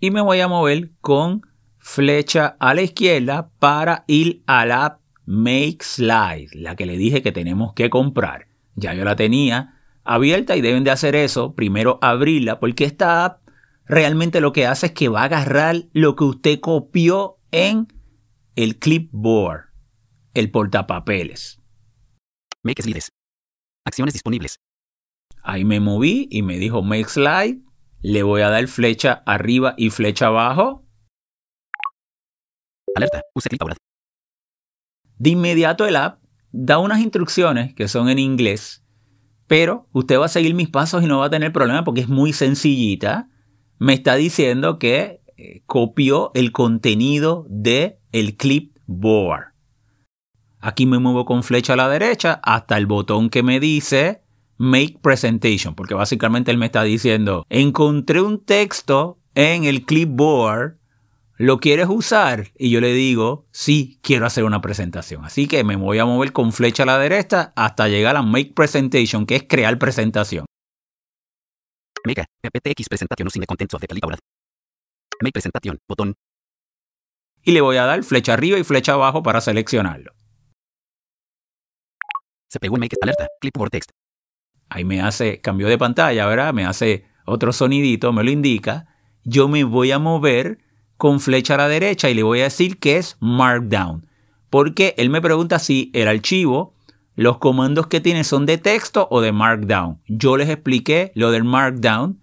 Y 0.00 0.10
me 0.10 0.20
voy 0.20 0.40
a 0.40 0.48
mover 0.48 0.92
con 1.00 1.42
flecha 1.78 2.56
a 2.60 2.72
la 2.72 2.82
izquierda 2.82 3.50
para 3.58 4.04
ir 4.06 4.42
a 4.46 4.64
la 4.64 4.84
app 4.86 5.00
Make 5.26 5.78
Slide, 5.80 6.50
la 6.52 6.76
que 6.76 6.86
le 6.86 6.96
dije 6.96 7.22
que 7.22 7.32
tenemos 7.32 7.72
que 7.74 7.90
comprar. 7.90 8.46
Ya 8.74 8.94
yo 8.94 9.04
la 9.04 9.16
tenía 9.16 9.80
abierta 10.04 10.56
y 10.56 10.60
deben 10.60 10.84
de 10.84 10.90
hacer 10.90 11.16
eso. 11.16 11.54
Primero 11.54 11.98
abrirla 12.02 12.60
porque 12.60 12.84
esta 12.84 13.24
app 13.24 13.43
realmente 13.86 14.40
lo 14.40 14.52
que 14.52 14.66
hace 14.66 14.86
es 14.86 14.92
que 14.92 15.08
va 15.08 15.22
a 15.22 15.24
agarrar 15.24 15.76
lo 15.92 16.16
que 16.16 16.24
usted 16.24 16.60
copió 16.60 17.38
en 17.50 17.88
el 18.56 18.78
clipboard, 18.78 19.70
el 20.34 20.50
portapapeles. 20.50 21.60
Make 22.62 22.82
slides. 22.82 23.10
Acciones 23.84 24.14
disponibles. 24.14 24.56
Ahí 25.42 25.64
me 25.64 25.80
moví 25.80 26.26
y 26.30 26.42
me 26.42 26.58
dijo 26.58 26.82
Make 26.82 27.08
Slide. 27.08 27.60
Le 28.00 28.22
voy 28.22 28.40
a 28.42 28.48
dar 28.48 28.66
flecha 28.68 29.22
arriba 29.26 29.74
y 29.76 29.90
flecha 29.90 30.26
abajo. 30.26 30.86
Alerta. 32.94 33.22
Use 33.34 33.48
clipboard. 33.48 33.76
De 35.18 35.30
inmediato 35.30 35.86
el 35.86 35.96
app 35.96 36.22
da 36.50 36.78
unas 36.78 37.00
instrucciones 37.00 37.74
que 37.74 37.88
son 37.88 38.08
en 38.08 38.18
inglés, 38.18 38.84
pero 39.46 39.88
usted 39.92 40.18
va 40.18 40.26
a 40.26 40.28
seguir 40.28 40.54
mis 40.54 40.68
pasos 40.68 41.02
y 41.02 41.06
no 41.06 41.18
va 41.18 41.26
a 41.26 41.30
tener 41.30 41.52
problema 41.52 41.84
porque 41.84 42.00
es 42.00 42.08
muy 42.08 42.32
sencillita. 42.32 43.28
Me 43.78 43.94
está 43.94 44.14
diciendo 44.14 44.78
que 44.78 45.20
eh, 45.36 45.62
copió 45.66 46.30
el 46.34 46.52
contenido 46.52 47.46
de 47.48 47.98
el 48.12 48.36
clipboard. 48.36 49.52
Aquí 50.60 50.86
me 50.86 50.98
muevo 50.98 51.24
con 51.24 51.42
flecha 51.42 51.74
a 51.74 51.76
la 51.76 51.88
derecha 51.88 52.40
hasta 52.42 52.78
el 52.78 52.86
botón 52.86 53.28
que 53.28 53.42
me 53.42 53.60
dice 53.60 54.22
Make 54.56 54.98
Presentation, 55.02 55.74
porque 55.74 55.94
básicamente 55.94 56.50
él 56.50 56.58
me 56.58 56.66
está 56.66 56.82
diciendo, 56.84 57.44
encontré 57.50 58.22
un 58.22 58.42
texto 58.44 59.18
en 59.34 59.64
el 59.64 59.84
clipboard, 59.84 60.78
¿lo 61.36 61.58
quieres 61.58 61.88
usar? 61.88 62.52
Y 62.56 62.70
yo 62.70 62.80
le 62.80 62.92
digo, 62.92 63.46
sí, 63.50 63.98
quiero 64.00 64.26
hacer 64.26 64.44
una 64.44 64.60
presentación. 64.60 65.24
Así 65.24 65.48
que 65.48 65.64
me 65.64 65.76
voy 65.76 65.98
a 65.98 66.06
mover 66.06 66.32
con 66.32 66.52
flecha 66.52 66.84
a 66.84 66.86
la 66.86 66.98
derecha 66.98 67.52
hasta 67.56 67.88
llegar 67.88 68.16
a 68.16 68.22
Make 68.22 68.52
Presentation, 68.54 69.26
que 69.26 69.36
es 69.36 69.42
crear 69.42 69.78
presentación. 69.78 70.46
Mega. 72.06 72.26
PPTX 72.42 72.88
presentación 72.88 73.30
sin 73.30 73.44
contents 73.44 73.74
of 73.74 73.80
the 73.80 73.86
clipboard. 73.86 74.18
Make 75.22 75.32
presentación. 75.32 75.78
Botón. 75.88 76.14
Y 77.42 77.52
le 77.52 77.60
voy 77.60 77.76
a 77.76 77.84
dar 77.84 78.02
flecha 78.02 78.34
arriba 78.34 78.58
y 78.58 78.64
flecha 78.64 78.92
abajo 78.92 79.22
para 79.22 79.40
seleccionarlo. 79.40 80.12
CPU 82.52 82.76
Make 82.76 82.96
alerta. 83.00 83.28
Clipboard 83.40 83.70
text. 83.70 83.90
Ahí 84.68 84.84
me 84.84 85.00
hace 85.00 85.40
cambio 85.40 85.68
de 85.68 85.78
pantalla, 85.78 86.26
¿verdad? 86.26 86.52
Me 86.52 86.64
hace 86.64 87.06
otro 87.26 87.52
sonidito, 87.52 88.12
me 88.12 88.24
lo 88.24 88.30
indica. 88.30 88.88
Yo 89.24 89.48
me 89.48 89.64
voy 89.64 89.92
a 89.92 89.98
mover 89.98 90.58
con 90.96 91.20
flecha 91.20 91.54
a 91.54 91.58
la 91.58 91.68
derecha 91.68 92.10
y 92.10 92.14
le 92.14 92.22
voy 92.22 92.40
a 92.40 92.44
decir 92.44 92.78
que 92.78 92.96
es 92.96 93.16
Markdown. 93.20 94.06
Porque 94.50 94.94
él 94.98 95.10
me 95.10 95.20
pregunta 95.20 95.58
si 95.58 95.90
el 95.94 96.08
archivo, 96.08 96.73
los 97.16 97.38
comandos 97.38 97.86
que 97.86 98.00
tiene 98.00 98.24
son 98.24 98.46
de 98.46 98.58
texto 98.58 99.06
o 99.10 99.20
de 99.20 99.32
Markdown. 99.32 100.00
Yo 100.08 100.36
les 100.36 100.48
expliqué 100.48 101.12
lo 101.14 101.30
del 101.30 101.44
Markdown. 101.44 102.20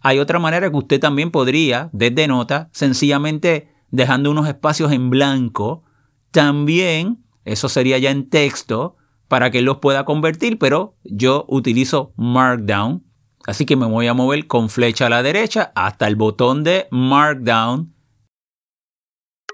Hay 0.00 0.18
otra 0.18 0.38
manera 0.38 0.70
que 0.70 0.76
usted 0.76 1.00
también 1.00 1.30
podría, 1.30 1.90
desde 1.92 2.28
nota, 2.28 2.68
sencillamente 2.72 3.72
dejando 3.90 4.30
unos 4.30 4.46
espacios 4.48 4.92
en 4.92 5.10
blanco. 5.10 5.82
También, 6.30 7.24
eso 7.44 7.68
sería 7.68 7.98
ya 7.98 8.10
en 8.10 8.28
texto, 8.28 8.96
para 9.26 9.50
que 9.50 9.60
los 9.60 9.78
pueda 9.78 10.04
convertir, 10.04 10.58
pero 10.58 10.96
yo 11.04 11.44
utilizo 11.48 12.12
Markdown. 12.16 13.04
Así 13.46 13.66
que 13.66 13.76
me 13.76 13.86
voy 13.86 14.06
a 14.06 14.14
mover 14.14 14.46
con 14.46 14.68
flecha 14.68 15.06
a 15.06 15.10
la 15.10 15.22
derecha 15.22 15.72
hasta 15.74 16.06
el 16.06 16.16
botón 16.16 16.64
de 16.64 16.86
Markdown. 16.90 17.94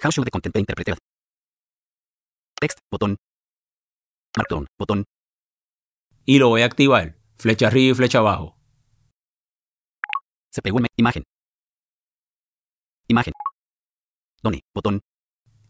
How 0.03 0.11
should 0.11 0.27
the 0.27 0.31
content? 0.31 0.67
Text. 2.61 2.79
Botón. 2.91 3.17
Botón. 4.79 5.05
Y 6.25 6.39
lo 6.39 6.49
voy 6.49 6.63
a 6.63 6.67
activar. 6.67 7.17
Flecha 7.37 7.69
arriba 7.69 7.93
y 7.93 7.95
flecha 7.95 8.19
abajo. 8.19 8.57
CPU 10.51 10.79
M. 10.79 10.89
Imagen. 10.97 11.25
Imagen. 13.09 13.33
Done. 14.43 14.61
Botón. 14.75 15.01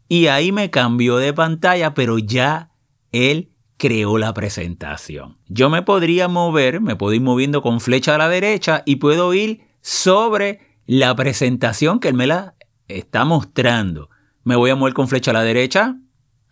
Y 0.08 0.26
ahí 0.26 0.52
me 0.52 0.70
cambió 0.70 1.16
de 1.16 1.32
pantalla, 1.32 1.94
pero 1.94 2.18
ya 2.18 2.72
él 3.12 3.54
creó 3.76 4.18
la 4.18 4.32
presentación. 4.32 5.38
Yo 5.48 5.70
me 5.70 5.82
podría 5.82 6.28
mover, 6.28 6.80
me 6.80 6.96
puedo 6.96 7.14
ir 7.14 7.22
moviendo 7.22 7.62
con 7.62 7.80
flecha 7.80 8.14
a 8.14 8.18
la 8.18 8.28
derecha 8.28 8.82
y 8.86 8.96
puedo 8.96 9.34
ir 9.34 9.66
sobre 9.80 10.60
la 10.86 11.14
presentación 11.16 11.98
que 11.98 12.08
él 12.08 12.14
me 12.14 12.26
la 12.26 12.54
está 12.88 13.24
mostrando. 13.24 14.10
Me 14.42 14.56
voy 14.56 14.70
a 14.70 14.76
mover 14.76 14.94
con 14.94 15.08
flecha 15.08 15.30
a 15.30 15.34
la 15.34 15.42
derecha 15.42 15.98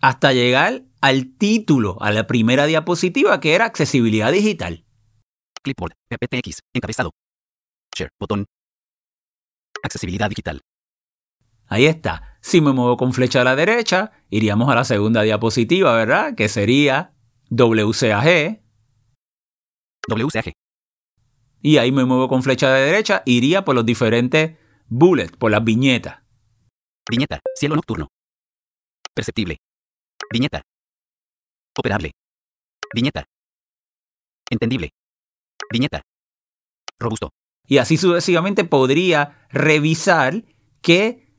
hasta 0.03 0.33
llegar 0.33 0.83
al 1.01 1.37
título, 1.39 1.97
a 2.03 2.11
la 2.11 2.27
primera 2.27 2.67
diapositiva 2.67 3.41
que 3.41 3.55
era 3.55 3.65
accesibilidad 3.65 4.33
digital. 4.33 4.85
Clipboard. 5.63 5.95
PPTX. 6.09 6.59
Encabezado. 6.75 7.13
Share. 7.97 8.11
Botón. 8.19 8.47
Accesibilidad 9.83 10.29
digital. 10.29 10.61
Ahí 11.69 11.87
está. 11.87 12.37
Si 12.41 12.61
me 12.61 12.73
muevo 12.73 12.97
con 12.97 13.13
flecha 13.13 13.41
a 13.41 13.45
la 13.45 13.55
derecha, 13.55 14.11
iríamos 14.29 14.69
a 14.69 14.75
la 14.75 14.85
segunda 14.85 15.23
diapositiva, 15.23 15.95
¿verdad? 15.95 16.35
Que 16.35 16.49
sería 16.49 17.15
WCAG. 17.51 18.61
WCAG. 20.09 20.53
Y 21.63 21.77
ahí 21.79 21.93
me 21.93 22.05
muevo 22.05 22.29
con 22.29 22.43
flecha 22.43 22.67
a 22.67 22.71
la 22.71 22.79
derecha, 22.79 23.23
iría 23.25 23.65
por 23.65 23.77
los 23.77 23.87
diferentes 23.87 24.59
bullets, 24.89 25.37
por 25.37 25.53
las 25.53 25.63
viñetas. 25.63 26.23
Viñeta. 27.09 27.39
Cielo 27.55 27.77
nocturno. 27.77 28.09
Perceptible. 29.15 29.59
Viñeta. 30.31 30.63
Operable. 31.79 32.13
Viñeta. 32.95 33.25
Entendible. 34.51 34.91
Viñeta. 35.73 36.03
Robusto. 36.99 37.31
Y 37.67 37.79
así 37.79 37.97
sucesivamente 37.97 38.65
podría 38.65 39.47
revisar 39.51 40.45
que 40.83 41.33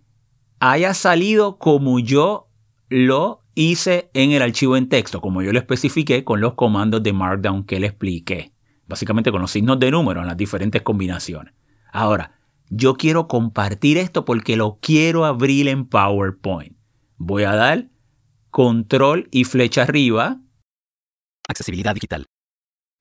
haya 0.60 0.94
salido 0.94 1.60
como 1.60 2.00
yo 2.00 2.50
lo 2.90 3.44
hice 3.56 4.10
en 4.14 4.32
el 4.32 4.42
archivo 4.42 4.78
en 4.78 4.90
texto, 4.90 5.22
como 5.22 5.42
yo 5.42 5.52
lo 5.52 5.60
especifiqué 5.60 6.24
con 6.24 6.42
los 6.42 6.56
comandos 6.56 7.04
de 7.04 7.14
Markdown 7.14 7.66
que 7.66 7.80
le 7.80 7.88
expliqué. 7.88 8.54
Básicamente 8.88 9.32
con 9.32 9.42
los 9.42 9.52
signos 9.52 9.80
de 9.80 9.92
número 9.92 10.22
en 10.22 10.28
las 10.28 10.38
diferentes 10.38 10.82
combinaciones. 10.82 11.54
Ahora, 11.92 12.40
yo 12.70 12.96
quiero 12.96 13.28
compartir 13.28 13.98
esto 13.98 14.26
porque 14.26 14.58
lo 14.58 14.80
quiero 14.82 15.26
abrir 15.26 15.68
en 15.68 15.86
PowerPoint. 15.86 16.76
Voy 17.18 17.44
a 17.44 17.56
dar 17.56 17.90
control 18.54 19.28
y 19.32 19.44
flecha 19.46 19.82
arriba 19.82 20.40
Accesibilidad 21.50 21.94
digital. 21.94 22.26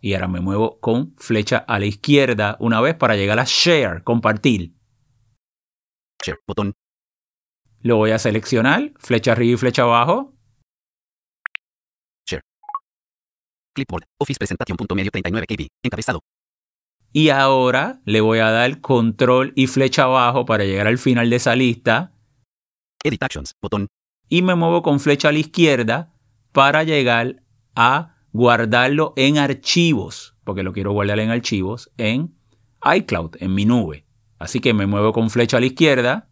y 0.00 0.14
ahora 0.14 0.26
me 0.26 0.40
muevo 0.40 0.80
con 0.80 1.14
flecha 1.16 1.58
a 1.58 1.78
la 1.78 1.86
izquierda 1.86 2.56
una 2.58 2.80
vez 2.80 2.96
para 2.96 3.14
llegar 3.14 3.38
a 3.38 3.44
share, 3.46 4.02
compartir. 4.02 4.74
Share. 6.24 6.38
Botón. 6.48 6.72
Lo 7.80 7.96
voy 7.98 8.10
a 8.10 8.18
seleccionar, 8.18 8.92
flecha 8.98 9.32
arriba 9.32 9.54
y 9.54 9.56
flecha 9.58 9.82
abajo. 9.82 10.34
Clipboard. 13.74 14.04
Office 14.20 14.38
presentación. 14.38 14.76
Punto 14.76 14.94
medio 14.94 15.10
39 15.10 15.46
KB. 15.46 15.66
Encabezado. 15.82 16.20
Y 17.12 17.30
ahora 17.30 18.02
le 18.04 18.20
voy 18.20 18.38
a 18.40 18.50
dar 18.50 18.80
control 18.80 19.52
y 19.56 19.66
flecha 19.66 20.04
abajo 20.04 20.44
para 20.44 20.64
llegar 20.64 20.86
al 20.86 20.98
final 20.98 21.30
de 21.30 21.36
esa 21.36 21.56
lista. 21.56 22.12
Edit 23.02 23.22
Actions. 23.22 23.52
Botón. 23.62 23.86
Y 24.32 24.40
me 24.40 24.54
muevo 24.54 24.80
con 24.80 24.98
flecha 24.98 25.28
a 25.28 25.32
la 25.32 25.40
izquierda 25.40 26.14
para 26.52 26.84
llegar 26.84 27.42
a 27.74 28.16
guardarlo 28.32 29.12
en 29.16 29.36
archivos, 29.36 30.34
porque 30.42 30.62
lo 30.62 30.72
quiero 30.72 30.92
guardar 30.92 31.18
en 31.18 31.28
archivos, 31.28 31.92
en 31.98 32.34
iCloud, 32.82 33.36
en 33.40 33.52
mi 33.52 33.66
nube. 33.66 34.06
Así 34.38 34.60
que 34.60 34.72
me 34.72 34.86
muevo 34.86 35.12
con 35.12 35.28
flecha 35.28 35.58
a 35.58 35.60
la 35.60 35.66
izquierda, 35.66 36.30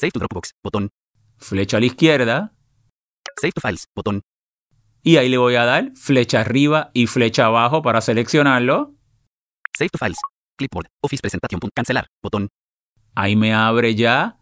Save 0.00 0.12
to 0.12 0.20
Dropbox. 0.20 0.52
Botón. 0.62 0.90
flecha 1.36 1.78
a 1.78 1.80
la 1.80 1.86
izquierda, 1.86 2.54
Save 3.40 3.52
to 3.54 3.60
Files. 3.60 3.88
Botón. 3.92 4.22
y 5.02 5.16
ahí 5.16 5.28
le 5.28 5.38
voy 5.38 5.56
a 5.56 5.64
dar 5.64 5.90
flecha 5.96 6.42
arriba 6.42 6.92
y 6.94 7.08
flecha 7.08 7.46
abajo 7.46 7.82
para 7.82 8.02
seleccionarlo. 8.02 8.94
Save 9.76 9.90
to 9.90 9.98
Files. 9.98 10.18
Clipboard. 10.56 10.86
Office 11.02 11.22
presentación. 11.22 11.58
Punto. 11.58 11.72
Cancelar. 11.74 12.06
Botón. 12.22 12.50
Ahí 13.16 13.34
me 13.34 13.52
abre 13.52 13.96
ya 13.96 14.39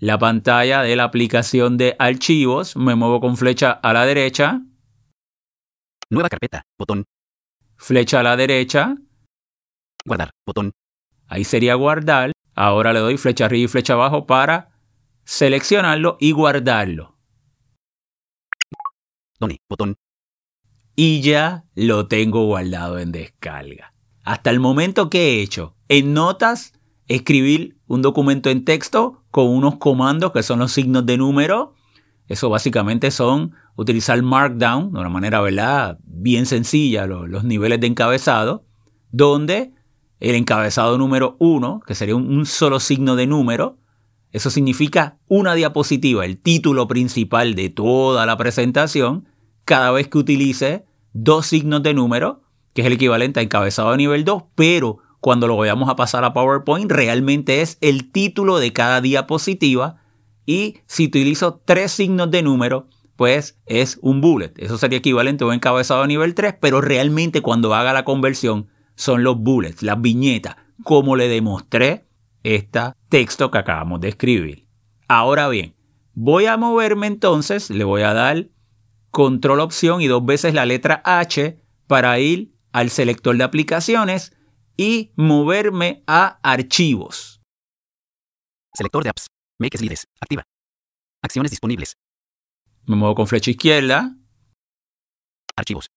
la 0.00 0.18
pantalla 0.18 0.82
de 0.82 0.96
la 0.96 1.04
aplicación 1.04 1.76
de 1.76 1.94
archivos, 1.98 2.74
me 2.74 2.94
muevo 2.94 3.20
con 3.20 3.36
flecha 3.36 3.70
a 3.70 3.92
la 3.92 4.06
derecha, 4.06 4.62
Nueva 6.12 6.28
carpeta. 6.28 6.64
Botón. 6.76 7.04
flecha 7.76 8.18
a 8.20 8.22
la 8.24 8.36
derecha, 8.36 8.96
Guardar. 10.04 10.30
Botón. 10.44 10.72
ahí 11.28 11.44
sería 11.44 11.74
guardar. 11.74 12.32
Ahora 12.56 12.92
le 12.92 12.98
doy 12.98 13.16
flecha 13.16 13.44
arriba 13.44 13.66
y 13.66 13.68
flecha 13.68 13.92
abajo 13.92 14.26
para 14.26 14.70
seleccionarlo 15.24 16.16
y 16.18 16.32
guardarlo. 16.32 17.16
Done. 19.38 19.58
Botón. 19.68 19.96
y 20.96 21.20
ya 21.20 21.64
lo 21.74 22.08
tengo 22.08 22.44
guardado 22.46 22.98
en 22.98 23.12
descarga. 23.12 23.94
Hasta 24.24 24.50
el 24.50 24.60
momento 24.60 25.08
que 25.10 25.38
he 25.38 25.42
hecho 25.42 25.76
en 25.88 26.12
notas, 26.12 26.72
escribir 27.14 27.76
un 27.86 28.02
documento 28.02 28.50
en 28.50 28.64
texto 28.64 29.22
con 29.30 29.48
unos 29.48 29.76
comandos 29.76 30.32
que 30.32 30.42
son 30.42 30.60
los 30.60 30.72
signos 30.72 31.04
de 31.06 31.16
número. 31.16 31.74
Eso 32.28 32.48
básicamente 32.48 33.10
son 33.10 33.52
utilizar 33.76 34.22
Markdown 34.22 34.92
de 34.92 35.00
una 35.00 35.08
manera 35.08 35.40
¿verdad? 35.40 35.98
bien 36.04 36.46
sencilla, 36.46 37.06
lo- 37.06 37.26
los, 37.26 37.42
niveles 37.44 37.80
de 37.80 37.88
encabezado, 37.88 38.64
donde 39.10 39.72
el 40.20 40.34
encabezado 40.36 40.98
número 40.98 41.36
1, 41.40 41.80
que 41.86 41.94
sería 41.94 42.14
un, 42.14 42.30
un 42.32 42.46
solo 42.46 42.78
signo 42.78 43.16
de 43.16 43.26
número, 43.26 43.78
eso 44.32 44.50
significa 44.50 45.18
una 45.26 45.54
diapositiva, 45.54 46.24
el 46.24 46.38
título 46.40 46.86
principal 46.86 47.54
de 47.56 47.70
toda 47.70 48.24
la 48.26 48.36
presentación, 48.36 49.26
cada 49.64 49.90
vez 49.90 50.06
que 50.06 50.18
utilice 50.18 50.84
dos 51.12 51.46
signos 51.46 51.82
de 51.82 51.94
número, 51.94 52.42
que 52.72 52.82
es 52.82 52.86
el 52.86 52.92
equivalente 52.92 53.40
a 53.40 53.42
encabezado 53.42 53.90
de 53.90 53.96
nivel 53.96 54.24
2, 54.24 54.44
pero 54.54 54.98
cuando 55.20 55.46
lo 55.46 55.56
vayamos 55.56 55.88
a 55.88 55.96
pasar 55.96 56.24
a 56.24 56.32
PowerPoint 56.32 56.90
realmente 56.90 57.60
es 57.60 57.78
el 57.80 58.10
título 58.10 58.58
de 58.58 58.72
cada 58.72 59.00
diapositiva 59.00 60.02
y 60.46 60.78
si 60.86 61.06
utilizo 61.06 61.62
tres 61.64 61.92
signos 61.92 62.30
de 62.30 62.42
número, 62.42 62.88
pues 63.16 63.60
es 63.66 63.98
un 64.00 64.20
bullet. 64.20 64.52
Eso 64.56 64.78
sería 64.78 64.98
equivalente 64.98 65.44
a 65.44 65.46
un 65.46 65.54
encabezado 65.54 66.02
de 66.02 66.08
nivel 66.08 66.34
3, 66.34 66.54
pero 66.60 66.80
realmente 66.80 67.42
cuando 67.42 67.74
haga 67.74 67.92
la 67.92 68.04
conversión 68.04 68.68
son 68.94 69.22
los 69.22 69.38
bullets, 69.38 69.82
las 69.82 70.00
viñetas, 70.00 70.56
como 70.82 71.16
le 71.16 71.28
demostré 71.28 72.06
este 72.42 72.80
texto 73.10 73.50
que 73.50 73.58
acabamos 73.58 74.00
de 74.00 74.08
escribir. 74.08 74.66
Ahora 75.06 75.48
bien, 75.48 75.74
voy 76.14 76.46
a 76.46 76.56
moverme 76.56 77.06
entonces, 77.06 77.68
le 77.68 77.84
voy 77.84 78.02
a 78.02 78.14
dar 78.14 78.48
control 79.10 79.60
opción 79.60 80.00
y 80.00 80.06
dos 80.06 80.24
veces 80.24 80.54
la 80.54 80.64
letra 80.64 81.02
H 81.04 81.60
para 81.86 82.18
ir 82.20 82.54
al 82.72 82.90
selector 82.90 83.36
de 83.36 83.44
aplicaciones 83.44 84.32
y 84.80 85.12
moverme 85.14 86.02
a 86.06 86.40
archivos. 86.42 87.42
Selector 88.74 89.04
de 89.04 89.10
apps. 89.10 89.26
Make 89.58 89.76
slides. 89.76 90.06
Activa. 90.18 90.44
Acciones 91.22 91.50
disponibles. 91.50 91.98
Me 92.86 92.96
muevo 92.96 93.14
con 93.14 93.26
flecha 93.26 93.50
izquierda, 93.50 94.16
Archivos. 95.54 95.88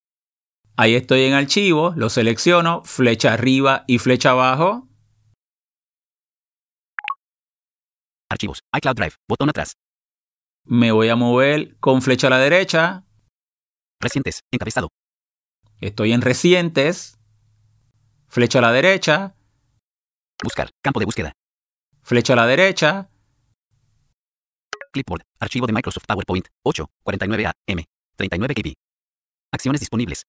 ahí 0.75 0.95
estoy 0.95 1.21
en 1.23 1.33
archivos, 1.33 1.95
lo 1.95 2.09
selecciono, 2.09 2.83
flecha 2.83 3.31
arriba 3.31 3.85
y 3.87 3.99
flecha 3.99 4.31
abajo, 4.31 4.89
Archivos. 8.29 8.59
iCloud 8.75 8.95
Drive. 8.95 9.15
Botón 9.29 9.49
atrás. 9.49 9.77
me 10.65 10.91
voy 10.91 11.07
a 11.07 11.15
mover 11.15 11.77
con 11.79 12.01
flecha 12.01 12.27
a 12.27 12.31
la 12.31 12.39
derecha, 12.39 13.05
Recientes. 14.01 14.41
Encabezado. 14.51 14.89
estoy 15.79 16.11
en 16.11 16.21
recientes, 16.21 17.17
flecha 18.33 18.57
a 18.57 18.63
la 18.63 18.71
derecha, 18.71 19.35
Buscar. 20.43 20.71
Campo 20.81 20.99
de 20.99 21.05
búsqueda. 21.05 21.33
flecha 22.01 22.33
a 22.33 22.35
la 22.35 22.47
derecha, 22.47 23.09
Clipboard. 24.91 25.21
Archivo 25.39 25.67
de 25.67 25.73
Microsoft 25.73 26.05
PowerPoint. 26.07 26.47
8. 26.63 26.89
49A. 27.05 27.51
M. 27.67 27.85
39 28.17 28.55
KB. 28.55 28.73
Acciones 29.51 29.79
disponibles. 29.79 30.23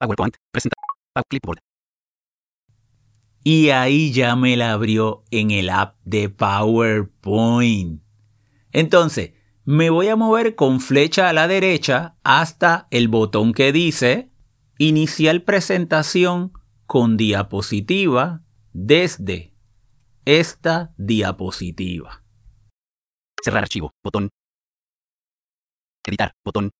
PowerPoint. 0.00 0.34
Presenta. 0.52 0.76
Pa- 1.12 1.22
Clipboard. 1.28 1.58
Y 3.44 3.70
ahí 3.70 4.12
ya 4.12 4.36
me 4.36 4.56
la 4.56 4.72
abrió 4.72 5.24
en 5.30 5.50
el 5.50 5.70
app 5.70 5.96
de 6.04 6.28
PowerPoint. 6.28 8.02
Entonces, 8.72 9.32
me 9.64 9.90
voy 9.90 10.08
a 10.08 10.16
mover 10.16 10.54
con 10.54 10.80
flecha 10.80 11.28
a 11.28 11.32
la 11.32 11.48
derecha 11.48 12.16
hasta 12.24 12.88
el 12.90 13.08
botón 13.08 13.52
que 13.52 13.72
dice 13.72 14.30
Iniciar 14.80 15.42
presentación 15.44 16.52
con 16.86 17.16
diapositiva 17.16 18.44
desde 18.72 19.54
esta 20.24 20.94
diapositiva. 20.96 22.22
Cerrar 23.42 23.62
archivo. 23.62 23.92
Botón. 24.02 24.30
Editar. 26.06 26.32
Botón. 26.44 26.70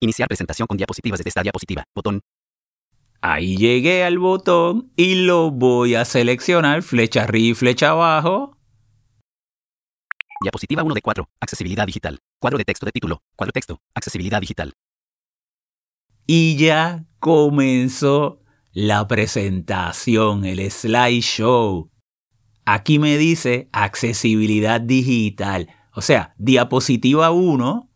Iniciar 0.00 0.28
presentación 0.28 0.66
con 0.66 0.76
diapositivas 0.76 1.18
desde 1.18 1.28
esta 1.28 1.42
diapositiva. 1.42 1.84
Botón. 1.94 2.20
Ahí 3.22 3.56
llegué 3.56 4.02
al 4.02 4.18
botón 4.18 4.92
y 4.96 5.26
lo 5.26 5.50
voy 5.50 5.94
a 5.94 6.06
seleccionar, 6.06 6.82
flecha 6.82 7.24
arriba 7.24 7.50
y 7.50 7.54
flecha 7.54 7.90
abajo. 7.90 8.56
Diapositiva 10.42 10.82
1 10.82 10.94
de 10.94 11.02
4. 11.02 11.28
Accesibilidad 11.38 11.86
digital. 11.86 12.18
Cuadro 12.40 12.56
de 12.56 12.64
texto 12.64 12.86
de 12.86 12.92
título. 12.92 13.22
Cuadro 13.36 13.52
texto. 13.52 13.82
Accesibilidad 13.94 14.40
digital. 14.40 14.72
Y 16.26 16.56
ya 16.56 17.04
comenzó 17.18 18.39
la 18.72 19.06
presentación, 19.08 20.44
el 20.44 20.70
slideshow. 20.70 21.90
Aquí 22.64 22.98
me 22.98 23.18
dice 23.18 23.68
accesibilidad 23.72 24.80
digital. 24.80 25.68
O 25.92 26.02
sea, 26.02 26.34
diapositiva 26.38 27.30
1 27.30 27.90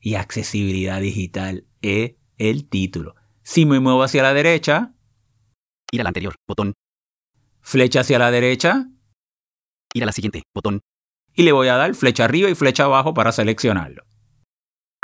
y 0.00 0.14
accesibilidad 0.14 1.00
digital 1.00 1.66
es 1.80 2.14
el 2.38 2.68
título. 2.68 3.14
Si 3.42 3.66
me 3.66 3.80
muevo 3.80 4.02
hacia 4.02 4.22
la 4.22 4.34
derecha, 4.34 4.94
Ir 5.90 6.00
a 6.00 6.04
la 6.04 6.08
anterior. 6.10 6.34
Botón. 6.48 6.72
flecha 7.60 8.00
hacia 8.00 8.18
la 8.18 8.30
derecha 8.30 8.88
Ir 9.92 10.04
a 10.04 10.06
la 10.06 10.12
siguiente. 10.12 10.42
Botón. 10.54 10.80
y 11.34 11.42
le 11.42 11.52
voy 11.52 11.68
a 11.68 11.76
dar 11.76 11.94
flecha 11.94 12.24
arriba 12.24 12.48
y 12.48 12.54
flecha 12.54 12.84
abajo 12.84 13.12
para 13.14 13.32
seleccionarlo. 13.32 14.04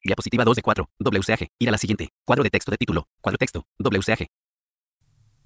Diapositiva 0.04 0.44
2 0.44 0.56
de 0.56 0.62
4. 0.62 0.86
WCAG. 1.00 1.48
Ir 1.58 1.68
a 1.68 1.72
la 1.72 1.78
siguiente. 1.78 2.08
Cuadro 2.24 2.44
de 2.44 2.50
texto 2.50 2.70
de 2.70 2.76
título. 2.78 3.08
Cuadro 3.20 3.36
texto. 3.36 3.64
WCAG. 3.78 4.28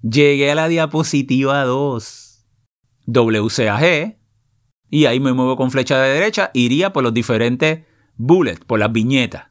Llegué 0.03 0.51
a 0.51 0.55
la 0.55 0.67
diapositiva 0.67 1.63
2. 1.63 2.45
WCAG. 3.07 4.19
Y 4.89 5.05
ahí 5.05 5.19
me 5.19 5.33
muevo 5.33 5.55
con 5.55 5.71
flecha 5.71 5.99
de 5.99 6.13
derecha. 6.13 6.51
Iría 6.53 6.91
por 6.91 7.03
los 7.03 7.13
diferentes 7.13 7.85
bullets, 8.15 8.63
por 8.65 8.79
las 8.79 8.91
viñetas. 8.91 9.47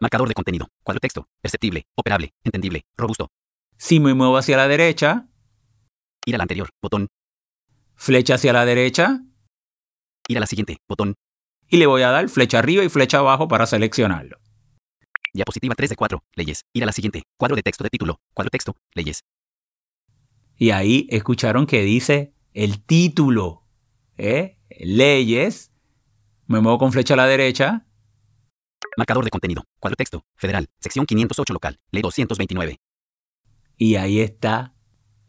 Marcador 0.00 0.28
de 0.28 0.34
contenido. 0.34 0.68
Cuadro 0.84 1.00
texto. 1.00 1.26
Perceptible. 1.40 1.86
Operable. 1.96 2.34
Entendible. 2.44 2.84
Robusto. 2.96 3.28
Si 3.78 3.98
me 3.98 4.12
muevo 4.14 4.36
hacia 4.36 4.58
la 4.58 4.68
derecha, 4.68 5.26
Ir 6.26 6.34
a 6.34 6.38
la 6.38 6.42
anterior. 6.42 6.68
Botón. 6.82 7.06
flecha 7.94 8.34
hacia 8.34 8.52
la 8.52 8.64
derecha. 8.66 9.22
Ir 10.28 10.36
a 10.36 10.40
la 10.40 10.46
siguiente. 10.46 10.78
Botón. 10.88 11.14
Y 11.68 11.78
le 11.78 11.86
voy 11.86 12.02
a 12.02 12.10
dar 12.10 12.28
flecha 12.28 12.58
arriba 12.58 12.84
y 12.84 12.88
flecha 12.88 13.18
abajo 13.18 13.48
para 13.48 13.64
seleccionarlo. 13.64 14.36
Diapositiva 15.32 15.74
3 15.74 15.90
de 15.90 15.96
4. 15.96 16.22
Leyes. 16.34 16.62
Ir 16.74 16.82
a 16.82 16.86
la 16.86 16.92
siguiente. 16.92 17.22
Cuadro 17.38 17.56
de 17.56 17.62
texto 17.62 17.84
de 17.84 17.90
título. 17.90 18.18
Cuadro 18.34 18.50
texto. 18.50 18.74
Leyes. 18.94 19.20
Y 20.56 20.70
ahí 20.70 21.06
escucharon 21.10 21.66
que 21.66 21.82
dice 21.82 22.34
el 22.54 22.82
título. 22.82 23.62
¿eh? 24.16 24.58
Leyes. 24.70 25.72
Me 26.46 26.60
muevo 26.60 26.78
con 26.78 26.92
flecha 26.92 27.14
a 27.14 27.18
la 27.18 27.26
derecha. 27.26 27.86
Marcador 28.96 29.24
de 29.24 29.30
contenido. 29.30 29.64
Cuadro 29.78 29.96
texto. 29.96 30.24
Federal. 30.36 30.66
Sección 30.80 31.06
508 31.06 31.52
local. 31.52 31.78
Ley 31.90 32.02
229. 32.02 32.80
Y 33.76 33.96
ahí 33.96 34.20
está 34.20 34.74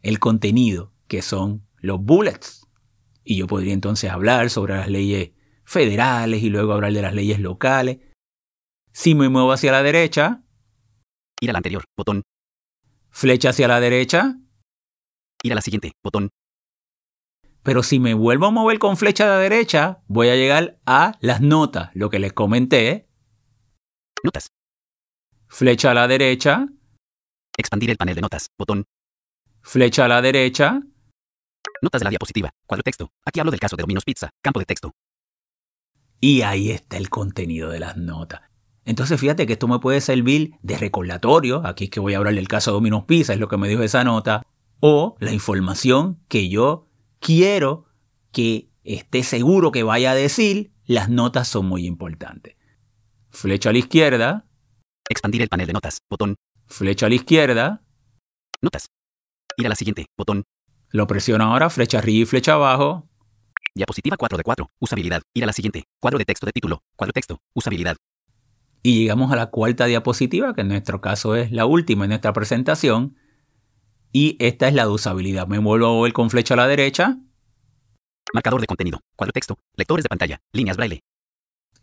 el 0.00 0.18
contenido, 0.18 0.94
que 1.06 1.22
son 1.22 1.66
los 1.76 2.00
bullets. 2.00 2.66
Y 3.24 3.36
yo 3.36 3.46
podría 3.46 3.74
entonces 3.74 4.10
hablar 4.10 4.48
sobre 4.48 4.76
las 4.76 4.88
leyes 4.88 5.32
federales 5.64 6.42
y 6.42 6.48
luego 6.48 6.72
hablar 6.72 6.92
de 6.92 7.02
las 7.02 7.14
leyes 7.14 7.40
locales. 7.40 7.98
Si 8.92 9.14
me 9.14 9.28
muevo 9.28 9.52
hacia 9.52 9.72
la 9.72 9.82
derecha, 9.82 10.44
Ir 11.40 11.50
a 11.50 11.52
la 11.52 11.58
anterior. 11.58 11.84
Botón. 11.96 12.22
flecha 13.10 13.50
hacia 13.50 13.68
la 13.68 13.80
derecha. 13.80 14.38
Ir 15.42 15.52
a 15.52 15.54
la 15.54 15.60
siguiente. 15.60 15.92
Botón. 16.02 16.30
Pero 17.62 17.82
si 17.82 17.98
me 18.00 18.14
vuelvo 18.14 18.46
a 18.46 18.50
mover 18.50 18.78
con 18.78 18.96
flecha 18.96 19.24
a 19.24 19.28
la 19.28 19.38
derecha, 19.38 20.02
voy 20.06 20.28
a 20.28 20.36
llegar 20.36 20.78
a 20.86 21.16
las 21.20 21.40
notas, 21.40 21.90
lo 21.94 22.08
que 22.10 22.18
les 22.18 22.32
comenté, 22.32 23.08
Notas. 24.24 24.48
Flecha 25.48 25.92
a 25.92 25.94
la 25.94 26.08
derecha, 26.08 26.66
Expandir 27.56 27.90
el 27.90 27.96
panel 27.96 28.14
de 28.14 28.20
notas. 28.20 28.48
Botón. 28.58 28.84
flecha 29.62 30.04
a 30.06 30.08
la 30.08 30.22
derecha, 30.22 30.80
Notas 31.82 32.00
de 32.00 32.04
la 32.04 32.10
diapositiva. 32.10 32.50
Cuadro 32.66 32.82
texto. 32.82 33.10
Aquí 33.24 33.38
hablo 33.38 33.50
del 33.50 33.60
caso 33.60 33.76
de 33.76 33.82
Domino's 33.82 34.04
Pizza. 34.04 34.30
Campo 34.42 34.58
de 34.60 34.66
texto. 34.66 34.92
y 36.20 36.42
ahí 36.42 36.70
está 36.70 36.96
el 36.96 37.10
contenido 37.10 37.70
de 37.70 37.78
las 37.80 37.96
notas. 37.96 38.40
Entonces 38.84 39.20
fíjate 39.20 39.46
que 39.46 39.52
esto 39.52 39.68
me 39.68 39.78
puede 39.78 40.00
servir 40.00 40.54
de 40.62 40.78
recordatorio, 40.78 41.64
aquí 41.66 41.84
es 41.84 41.90
que 41.90 42.00
voy 42.00 42.14
a 42.14 42.18
hablar 42.18 42.34
del 42.34 42.48
caso 42.48 42.70
de 42.70 42.74
Domino's 42.76 43.04
Pizza, 43.04 43.34
es 43.34 43.38
lo 43.38 43.46
que 43.48 43.56
me 43.58 43.68
dijo 43.68 43.82
esa 43.82 44.02
nota, 44.02 44.42
o 44.80 45.16
la 45.20 45.32
información 45.32 46.20
que 46.28 46.48
yo 46.48 46.88
quiero 47.20 47.86
que 48.32 48.70
esté 48.84 49.22
seguro 49.22 49.72
que 49.72 49.82
vaya 49.82 50.12
a 50.12 50.14
decir, 50.14 50.72
las 50.86 51.08
notas 51.08 51.48
son 51.48 51.66
muy 51.66 51.86
importantes. 51.86 52.56
Flecha 53.30 53.70
a 53.70 53.72
la 53.72 53.78
izquierda, 53.78 54.44
Expandir 55.10 55.40
el 55.40 55.48
panel 55.48 55.66
de 55.66 55.72
notas. 55.72 56.02
Botón. 56.10 56.36
flecha 56.66 57.06
a 57.06 57.08
la 57.08 57.14
izquierda, 57.14 57.82
Notas. 58.60 58.88
Ir 59.56 59.66
a 59.66 59.68
la 59.70 59.74
siguiente. 59.74 60.06
Botón. 60.16 60.44
lo 60.90 61.06
presiono 61.06 61.44
ahora, 61.44 61.70
flecha 61.70 61.98
arriba 61.98 62.22
y 62.22 62.26
flecha 62.26 62.54
abajo, 62.54 63.08
Diapositiva 63.74 64.16
4 64.16 64.38
de 64.38 64.42
4. 64.44 64.70
Usabilidad. 64.80 65.22
Ir 65.34 65.44
a 65.44 65.46
la 65.46 65.52
siguiente. 65.52 65.84
Cuadro 66.00 66.18
de 66.18 66.24
texto 66.24 66.46
de 66.46 66.52
título. 66.52 66.82
Cuadro 66.96 67.12
texto. 67.12 67.38
Usabilidad. 67.54 67.96
y 68.82 69.00
llegamos 69.00 69.32
a 69.32 69.36
la 69.36 69.50
cuarta 69.50 69.86
diapositiva, 69.86 70.54
que 70.54 70.62
en 70.62 70.68
nuestro 70.68 71.00
caso 71.00 71.34
es 71.34 71.52
la 71.52 71.66
última 71.66 72.04
en 72.04 72.10
nuestra 72.10 72.32
presentación, 72.32 73.16
y 74.12 74.36
esta 74.38 74.68
es 74.68 74.74
la 74.74 74.84
de 74.84 74.90
usabilidad. 74.90 75.46
Me 75.46 75.58
vuelvo 75.58 75.86
a 75.86 75.90
mover 75.90 76.12
con 76.12 76.30
flecha 76.30 76.54
a 76.54 76.56
la 76.56 76.66
derecha, 76.66 77.18
Marcador 78.32 78.60
de 78.60 78.66
contenido. 78.66 79.00
Cuadro 79.16 79.32
texto. 79.32 79.58
Lectores 79.74 80.04
de 80.04 80.08
pantalla. 80.08 80.40
Líneas 80.52 80.76
braille. 80.76 81.00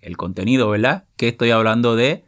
el 0.01 0.17
contenido, 0.17 0.69
¿verdad? 0.69 1.07
Que 1.17 1.29
estoy 1.29 1.49
hablando 1.49 1.95
de 1.95 2.23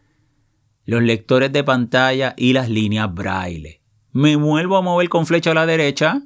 los 0.86 1.04
lectores 1.04 1.52
de 1.52 1.64
pantalla 1.64 2.34
y 2.38 2.54
las 2.54 2.70
líneas 2.70 3.14
braille. 3.14 3.84
Me 4.12 4.36
vuelvo 4.36 4.78
a 4.78 4.82
mover 4.82 5.10
con 5.10 5.28
flecha 5.28 5.52
a 5.52 5.54
la 5.54 5.66
derecha, 5.66 6.22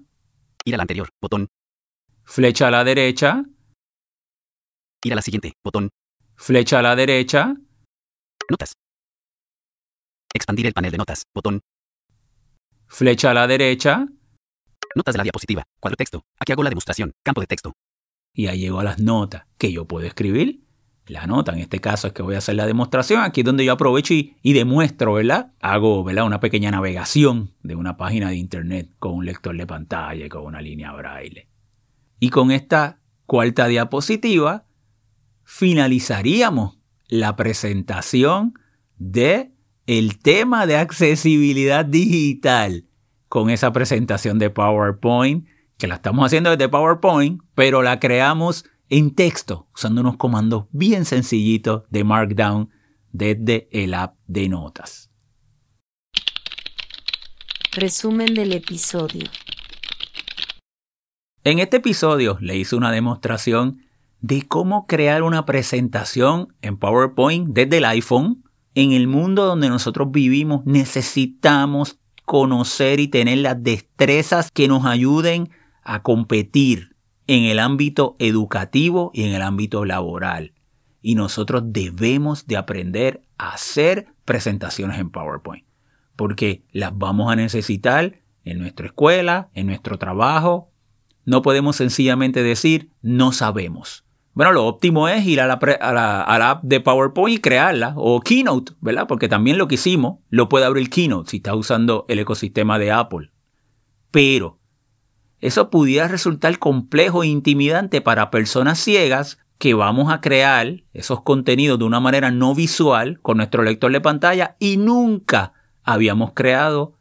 Ir 0.64 0.76
a 0.76 0.78
la 0.78 0.84
anterior. 0.84 1.10
Botón. 1.20 1.48
flecha 2.24 2.68
a 2.68 2.72
la 2.72 2.84
derecha, 2.84 3.44
Ir 5.04 5.12
a 5.12 5.16
la 5.16 5.22
siguiente. 5.22 5.54
Botón. 5.64 5.90
flecha 6.36 6.80
a 6.80 6.82
la 6.82 6.96
derecha, 6.96 7.56
Notas. 8.50 8.74
Expandir 10.34 10.68
el 10.68 10.74
panel 10.74 10.92
de 10.92 10.98
notas. 10.98 11.24
Botón. 11.34 11.62
Flecha 12.92 13.32
a 13.32 13.34
la 13.34 13.48
derecha, 13.48 14.06
Notas 14.94 15.14
de 15.14 15.20
la 15.20 15.24
diapositiva. 15.24 15.64
Cuadro 15.80 15.96
texto. 15.96 16.26
Aquí 16.38 16.52
hago 16.52 16.64
la 16.64 16.70
demostración. 16.70 17.14
Campo 17.24 17.40
de 17.40 17.48
texto. 17.48 17.74
y 18.34 18.48
ahí 18.48 18.60
llego 18.60 18.80
a 18.80 18.84
las 18.84 19.00
notas 19.00 19.44
que 19.58 19.72
yo 19.72 19.86
puedo 19.86 20.06
escribir. 20.06 20.66
La 21.08 21.28
nota, 21.28 21.54
en 21.54 21.60
este 21.60 21.80
caso 21.80 22.08
es 22.08 22.14
que 22.14 22.22
voy 22.22 22.36
a 22.36 22.40
hacer 22.40 22.56
la 22.56 22.66
demostración. 22.66 23.22
Aquí 23.22 23.42
es 23.42 23.46
donde 23.46 23.66
yo 23.66 23.74
aprovecho 23.74 24.14
y, 24.14 24.38
y 24.42 24.54
demuestro, 24.54 25.14
¿verdad? 25.14 25.54
Hago, 25.62 26.04
¿verdad? 26.04 26.26
Una 26.26 26.40
pequeña 26.40 26.72
navegación 26.72 27.54
de 27.64 27.76
una 27.76 27.96
página 27.98 28.30
de 28.30 28.36
internet 28.36 28.90
con 29.00 29.14
un 29.14 29.26
lector 29.26 29.56
de 29.56 29.66
pantalla 29.66 30.26
y 30.26 30.30
con 30.30 30.46
una 30.46 30.62
línea 30.62 30.92
braille. 30.92 31.48
Y 32.20 32.30
con 32.30 32.52
esta 32.52 33.00
cuarta 33.26 33.68
diapositiva 33.68 34.66
finalizaríamos 35.44 36.78
la 37.08 37.36
presentación 37.36 38.54
de 38.98 39.51
el 39.88 40.20
tema 40.20 40.66
de 40.66 40.78
accesibilidad 40.78 41.86
digital 41.86 42.86
con 43.28 43.50
esa 43.50 43.72
presentación 43.72 44.40
de 44.40 44.50
PowerPoint 44.50 45.48
que 45.78 45.88
la 45.88 45.96
estamos 45.96 46.26
haciendo 46.26 46.52
desde 46.52 46.70
PowerPoint, 46.70 47.42
pero 47.56 47.82
la 47.82 48.00
creamos 48.00 48.66
en 48.90 49.16
texto 49.16 49.68
usando 49.74 50.02
unos 50.02 50.18
comandos 50.18 50.66
bien 50.72 51.06
sencillitos 51.06 51.84
de 51.90 52.04
Markdown 52.04 52.70
desde 53.12 53.68
el 53.72 53.94
app 53.94 54.16
de 54.28 54.50
notas. 54.50 55.10
Resumen 57.74 58.34
del 58.34 58.54
episodio. 58.54 59.30
En 61.44 61.60
este 61.60 61.78
episodio 61.78 62.38
le 62.42 62.58
hice 62.58 62.76
una 62.76 62.92
demostración 62.92 63.82
de 64.20 64.48
cómo 64.48 64.86
crear 64.86 65.24
una 65.24 65.46
presentación 65.46 66.54
en 66.62 66.78
PowerPoint 66.78 67.48
desde 67.50 67.78
el 67.78 67.86
iPhone. 67.86 68.44
En 68.74 68.94
el 68.94 69.08
mundo 69.08 69.46
donde 69.46 69.70
nosotros 69.70 70.12
vivimos 70.12 70.66
necesitamos 70.66 72.00
conocer 72.26 73.00
y 73.00 73.10
tener 73.10 73.40
las 73.40 73.62
destrezas 73.62 74.52
que 74.52 74.68
nos 74.68 74.86
ayuden 74.86 75.50
a 75.84 76.02
competir 76.02 76.96
en 77.28 77.44
el 77.44 77.60
ámbito 77.60 78.16
educativo 78.20 79.12
y 79.14 79.24
en 79.24 79.34
el 79.34 79.42
ámbito 79.42 79.86
laboral. 79.86 80.54
Y 81.02 81.16
nosotros 81.16 81.64
debemos 81.66 82.48
de 82.48 82.58
aprender 82.58 83.22
a 83.38 83.54
hacer 83.54 84.08
presentaciones 84.24 85.00
en 85.00 85.10
PowerPoint, 85.10 85.66
porque 86.16 86.64
las 86.72 86.98
vamos 86.98 87.32
a 87.32 87.36
necesitar 87.36 88.22
en 88.46 88.60
nuestra 88.60 88.86
escuela, 88.86 89.50
en 89.54 89.68
nuestro 89.68 89.98
trabajo. 89.98 90.72
No 91.26 91.42
podemos 91.42 91.76
sencillamente 91.76 92.44
decir 92.44 92.92
no 93.02 93.32
sabemos. 93.32 94.06
Bueno, 94.34 94.54
lo 94.54 94.66
óptimo 94.66 95.08
es 95.10 95.26
ir 95.26 95.42
a 95.42 95.48
la, 95.48 95.56
a 95.56 95.94
la- 95.94 96.22
a 96.22 96.40
la 96.40 96.50
app 96.52 96.64
de 96.64 96.80
PowerPoint 96.80 97.38
y 97.38 97.42
crearla, 97.42 97.94
o 97.98 98.22
Keynote, 98.22 98.74
¿verdad? 98.80 99.06
Porque 99.08 99.28
también 99.28 99.58
lo 99.58 99.68
que 99.68 99.76
hicimos 99.76 100.20
lo 100.30 100.48
puede 100.48 100.66
abrir 100.66 100.90
Keynote 100.90 101.30
si 101.30 101.38
está 101.38 101.54
usando 101.56 102.06
el 102.08 102.20
ecosistema 102.20 102.80
de 102.80 102.92
Apple. 102.92 103.32
Pero 104.10 104.60
eso 105.40 105.70
pudiera 105.70 106.08
resultar 106.08 106.60
complejo 106.60 107.24
e 107.24 107.28
intimidante 107.28 108.00
para 108.02 108.32
personas 108.32 108.80
ciegas 108.80 109.40
que 109.58 109.74
vamos 109.74 110.12
a 110.12 110.22
crear 110.22 110.84
esos 110.94 111.22
contenidos 111.22 111.78
de 111.78 111.86
una 111.86 112.00
manera 112.00 112.32
no 112.32 112.56
visual 112.56 113.20
con 113.22 113.38
nuestro 113.38 113.64
lector 113.64 113.92
de 113.92 114.02
pantalla 114.02 114.56
y 114.60 114.78
nunca 114.78 115.54
habíamos 115.84 116.32
creado 116.34 116.98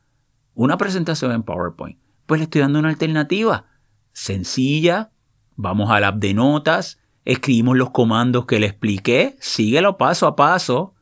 una 0.54 0.76
presentación 0.76 1.32
en 1.32 1.42
PowerPoint. 1.42 1.98
Pues 2.26 2.40
le 2.40 2.44
estoy 2.44 2.60
dando 2.60 2.78
una 2.78 2.90
alternativa 2.90 3.66
sencilla. 4.12 5.10
Vamos 5.56 5.90
al 5.90 6.04
app 6.04 6.16
de 6.16 6.34
notas, 6.34 6.99
escribimos 7.32 7.76
los 7.76 7.90
comandos 7.90 8.44
que 8.46 8.58
le 8.58 8.66
expliqué, 8.66 9.36
síguelo 9.40 9.96
paso 9.96 10.26
a 10.26 10.34
paso. 10.34 10.94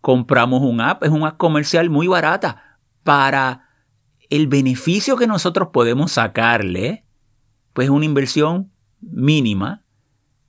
Compramos 0.00 0.62
un 0.62 0.80
app, 0.80 1.04
es 1.04 1.10
un 1.10 1.24
app 1.24 1.36
comercial 1.36 1.90
muy 1.90 2.08
barata 2.08 2.78
para 3.04 3.68
el 4.30 4.48
beneficio 4.48 5.16
que 5.16 5.28
nosotros 5.28 5.68
podemos 5.72 6.12
sacarle, 6.12 7.04
pues 7.72 7.86
es 7.86 7.90
una 7.90 8.04
inversión 8.04 8.72
mínima. 9.00 9.84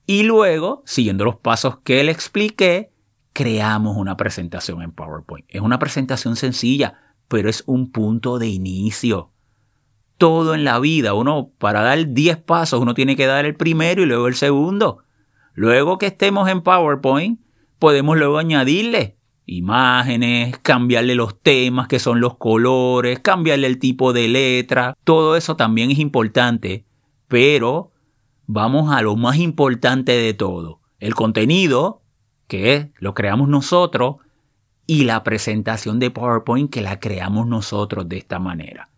Y 0.07 0.23
luego, 0.23 0.81
siguiendo 0.87 1.23
los 1.23 1.35
pasos 1.35 1.77
que 1.83 2.03
le 2.03 2.11
expliqué, 2.11 2.91
creamos 3.33 3.97
una 3.97 4.17
presentación 4.17 4.81
en 4.81 4.91
PowerPoint. 4.91 5.45
Es 5.49 5.61
una 5.61 5.77
presentación 5.77 6.35
sencilla, 6.35 7.15
pero 7.27 7.47
es 7.47 7.63
un 7.67 7.91
punto 7.91 8.39
de 8.39 8.47
inicio. 8.47 9.31
Todo 10.17 10.55
en 10.55 10.63
la 10.63 10.79
vida, 10.79 11.13
uno 11.13 11.51
para 11.59 11.81
dar 11.81 12.11
10 12.11 12.37
pasos, 12.37 12.81
uno 12.81 12.95
tiene 12.95 13.15
que 13.15 13.27
dar 13.27 13.45
el 13.45 13.55
primero 13.55 14.01
y 14.01 14.07
luego 14.07 14.27
el 14.27 14.35
segundo. 14.35 15.03
Luego 15.53 15.97
que 15.97 16.07
estemos 16.07 16.49
en 16.49 16.61
PowerPoint, 16.61 17.39
podemos 17.79 18.17
luego 18.17 18.37
añadirle 18.37 19.17
imágenes, 19.45 20.57
cambiarle 20.59 21.15
los 21.15 21.39
temas 21.41 21.87
que 21.87 21.99
son 21.99 22.21
los 22.21 22.37
colores, 22.37 23.19
cambiarle 23.19 23.67
el 23.67 23.79
tipo 23.79 24.13
de 24.13 24.27
letra. 24.27 24.95
Todo 25.03 25.35
eso 25.35 25.55
también 25.55 25.91
es 25.91 25.99
importante, 25.99 26.85
pero 27.27 27.91
vamos 28.47 28.93
a 28.93 29.01
lo 29.01 29.15
más 29.15 29.37
importante 29.37 30.13
de 30.13 30.33
todo. 30.33 30.79
El 30.99 31.15
contenido, 31.15 32.01
que 32.47 32.91
lo 32.97 33.13
creamos 33.13 33.49
nosotros, 33.49 34.17
y 34.87 35.03
la 35.03 35.23
presentación 35.23 35.99
de 35.99 36.11
PowerPoint 36.11 36.71
que 36.71 36.81
la 36.81 36.99
creamos 36.99 37.47
nosotros 37.47 38.09
de 38.09 38.17
esta 38.17 38.39
manera. 38.39 38.89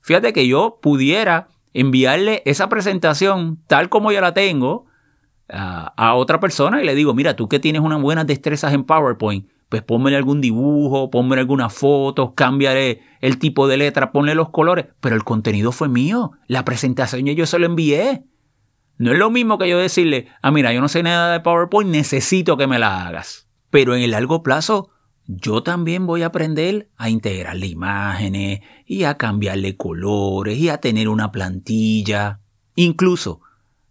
Fíjate 0.00 0.32
que 0.32 0.46
yo 0.46 0.78
pudiera 0.82 1.48
enviarle 1.74 2.42
esa 2.44 2.68
presentación 2.68 3.58
tal 3.66 3.88
como 3.88 4.10
yo 4.12 4.20
la 4.20 4.34
tengo 4.34 4.86
a, 5.48 6.14
otra 6.14 6.40
persona 6.40 6.82
y 6.82 6.86
le 6.86 6.94
digo, 6.94 7.14
mira, 7.14 7.36
tú 7.36 7.48
que 7.48 7.58
tienes 7.58 7.82
unas 7.82 8.00
buenas 8.00 8.26
destrezas 8.26 8.72
en 8.72 8.84
PowerPoint, 8.84 9.48
pues 9.68 9.82
ponme 9.82 10.14
algún 10.16 10.40
dibujo, 10.40 11.10
ponme 11.10 11.36
algunas 11.36 11.72
fotos, 11.74 12.32
cámbiale 12.34 13.02
el 13.20 13.38
tipo 13.38 13.68
de 13.68 13.76
letra, 13.76 14.12
ponle 14.12 14.34
los 14.34 14.50
colores, 14.50 14.86
pero 15.00 15.14
el 15.14 15.24
contenido 15.24 15.72
fue 15.72 15.88
mío, 15.88 16.32
la 16.46 16.64
presentación 16.64 17.26
yo 17.26 17.46
se 17.46 17.58
lo 17.58 17.66
envié. 17.66 18.24
No 18.96 19.12
es 19.12 19.18
lo 19.18 19.30
mismo 19.30 19.58
que 19.58 19.68
yo 19.68 19.78
decirle, 19.78 20.26
ah, 20.42 20.50
mira, 20.50 20.72
yo 20.72 20.80
no 20.80 20.88
sé 20.88 21.02
nada 21.02 21.32
de 21.32 21.40
PowerPoint, 21.40 21.90
necesito 21.90 22.56
que 22.56 22.66
me 22.66 22.80
la 22.80 23.06
hagas. 23.06 23.48
Pero 23.70 23.94
en 23.94 24.02
el 24.02 24.10
largo 24.10 24.42
plazo, 24.42 24.90
yo 25.26 25.62
también 25.62 26.06
voy 26.06 26.22
a 26.22 26.26
aprender 26.26 26.88
a 26.96 27.10
integrarle 27.10 27.66
imágenes 27.66 28.60
y 28.86 29.04
a 29.04 29.16
cambiarle 29.16 29.76
colores 29.76 30.58
y 30.58 30.68
a 30.68 30.78
tener 30.78 31.08
una 31.08 31.30
plantilla. 31.30 32.40
Incluso, 32.74 33.42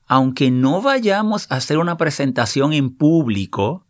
aunque 0.08 0.52
no 0.52 0.82
vayamos 0.82 1.52
a 1.52 1.56
hacer 1.56 1.78
una 1.78 1.98
presentación 1.98 2.74
en 2.74 2.90
público, 2.96 3.86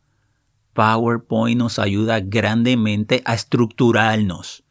PowerPoint 0.73 1.57
nos 1.57 1.79
ayuda 1.79 2.19
grandemente 2.19 3.21
a 3.25 3.35
estructurarnos 3.35 4.63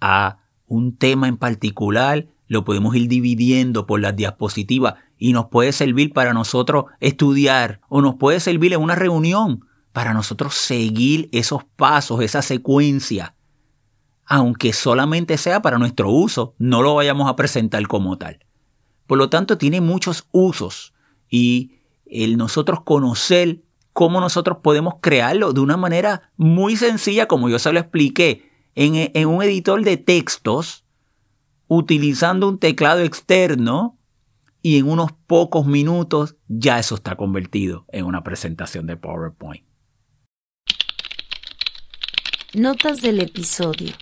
a 0.00 0.38
un 0.66 0.96
tema 0.96 1.28
en 1.28 1.36
particular, 1.36 2.26
lo 2.46 2.64
podemos 2.64 2.96
ir 2.96 3.08
dividiendo 3.08 3.86
por 3.86 4.00
las 4.00 4.16
diapositivas 4.16 4.94
y 5.18 5.32
nos 5.32 5.46
puede 5.46 5.72
servir 5.72 6.12
para 6.12 6.32
nosotros 6.32 6.86
estudiar 7.00 7.80
o 7.88 8.00
nos 8.00 8.14
puede 8.16 8.40
servir 8.40 8.72
en 8.72 8.80
una 8.80 8.94
reunión 8.94 9.66
para 9.92 10.14
nosotros 10.14 10.54
seguir 10.54 11.28
esos 11.32 11.64
pasos, 11.64 12.20
esa 12.22 12.40
secuencia, 12.40 13.34
aunque 14.24 14.72
solamente 14.72 15.36
sea 15.36 15.60
para 15.60 15.78
nuestro 15.78 16.10
uso, 16.10 16.54
no 16.58 16.82
lo 16.82 16.94
vayamos 16.94 17.28
a 17.28 17.36
presentar 17.36 17.86
como 17.86 18.16
tal. 18.16 18.38
Por 19.08 19.16
lo 19.16 19.30
tanto, 19.30 19.56
tiene 19.56 19.80
muchos 19.80 20.28
usos 20.32 20.92
y 21.30 21.72
el 22.04 22.36
nosotros 22.36 22.82
conocer 22.84 23.62
cómo 23.94 24.20
nosotros 24.20 24.58
podemos 24.62 24.96
crearlo 25.00 25.54
de 25.54 25.60
una 25.60 25.78
manera 25.78 26.30
muy 26.36 26.76
sencilla, 26.76 27.26
como 27.26 27.48
yo 27.48 27.58
se 27.58 27.72
lo 27.72 27.80
expliqué, 27.80 28.52
en, 28.74 29.10
en 29.14 29.28
un 29.28 29.42
editor 29.42 29.82
de 29.82 29.96
textos, 29.96 30.84
utilizando 31.68 32.50
un 32.50 32.58
teclado 32.58 33.00
externo 33.00 33.98
y 34.60 34.76
en 34.76 34.86
unos 34.86 35.12
pocos 35.26 35.64
minutos 35.64 36.36
ya 36.46 36.78
eso 36.78 36.94
está 36.94 37.16
convertido 37.16 37.86
en 37.88 38.04
una 38.04 38.22
presentación 38.22 38.86
de 38.86 38.98
PowerPoint. 38.98 39.64
Notas 42.52 43.00
del 43.00 43.20
episodio. 43.20 43.94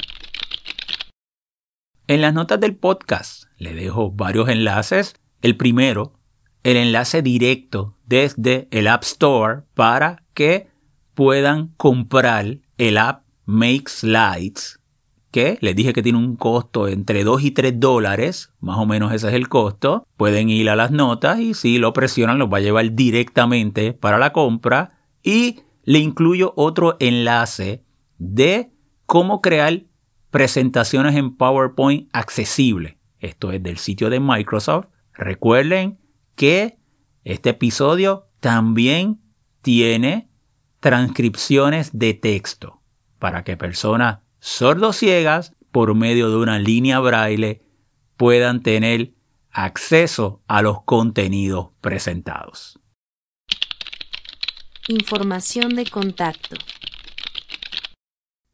En 2.09 2.23
las 2.23 2.35
notas 2.35 2.59
del 2.59 2.75
podcast 2.75 3.46
le 3.57 3.75
dejo 3.75 4.11
varios 4.11 4.49
enlaces. 4.49 5.15
El 5.43 5.57
primero, 5.57 6.15
el 6.63 6.77
enlace 6.77 7.23
directo 7.23 7.97
desde 8.07 8.69
el 8.71 8.89
App 8.89 9.03
Store 9.03 9.63
para 9.75 10.25
que 10.35 10.69
puedan 11.15 11.69
comprar 11.77 12.59
el 12.79 12.99
app 12.99 13.25
Make 13.47 13.85
Slides, 13.87 14.81
que 15.31 15.59
les 15.61 15.77
dije 15.77 15.93
que 15.93 16.03
tiene 16.03 16.19
un 16.19 16.37
costo 16.37 16.89
entre 16.89 17.23
2 17.25 17.43
y 17.43 17.51
3 17.53 17.79
dólares, 17.79 18.53
más 18.61 18.79
o 18.79 18.87
menos 18.87 19.13
ese 19.13 19.29
es 19.29 19.35
el 19.35 19.49
costo. 19.49 20.07
Pueden 20.17 20.51
ir 20.51 20.69
a 20.69 20.77
las 20.77 20.91
notas 20.91 21.39
y 21.41 21.55
si 21.55 21.79
lo 21.79 21.93
presionan 21.93 22.39
los 22.39 22.53
va 22.53 22.59
a 22.59 22.61
llevar 22.63 22.95
directamente 22.95 23.93
para 23.93 24.19
la 24.19 24.33
compra. 24.33 24.99
Y 25.23 25.61
le 25.85 26.01
incluyo 26.01 26.53
otro 26.57 26.97
enlace 27.01 27.85
de 28.19 28.73
cómo 29.07 29.41
crear 29.41 29.85
presentaciones 30.31 31.15
en 31.17 31.37
PowerPoint 31.37 32.09
accesible. 32.13 32.96
Esto 33.19 33.53
es 33.53 33.63
del 33.63 33.79
sitio 33.79 34.11
de 34.11 34.21
Microsoft. 34.21 34.89
Recuerden 35.13 35.99
que 36.35 36.79
este 37.25 37.51
episodio 37.51 38.29
también 38.41 39.21
tiene 39.63 40.31
transcripciones 40.81 41.99
de 41.99 42.15
texto 42.15 42.83
para 43.19 43.43
que 43.43 43.57
personas 43.57 44.21
sordociegas 44.39 45.57
por 45.73 45.95
medio 45.95 46.31
de 46.31 46.37
una 46.37 46.59
línea 46.59 47.01
braille 47.01 47.63
puedan 48.17 48.63
tener 48.63 49.15
acceso 49.51 50.43
a 50.47 50.63
los 50.63 50.83
contenidos 50.83 51.71
presentados. 51.81 52.79
Información 54.89 55.75
de 55.75 55.87
contacto. 55.87 56.57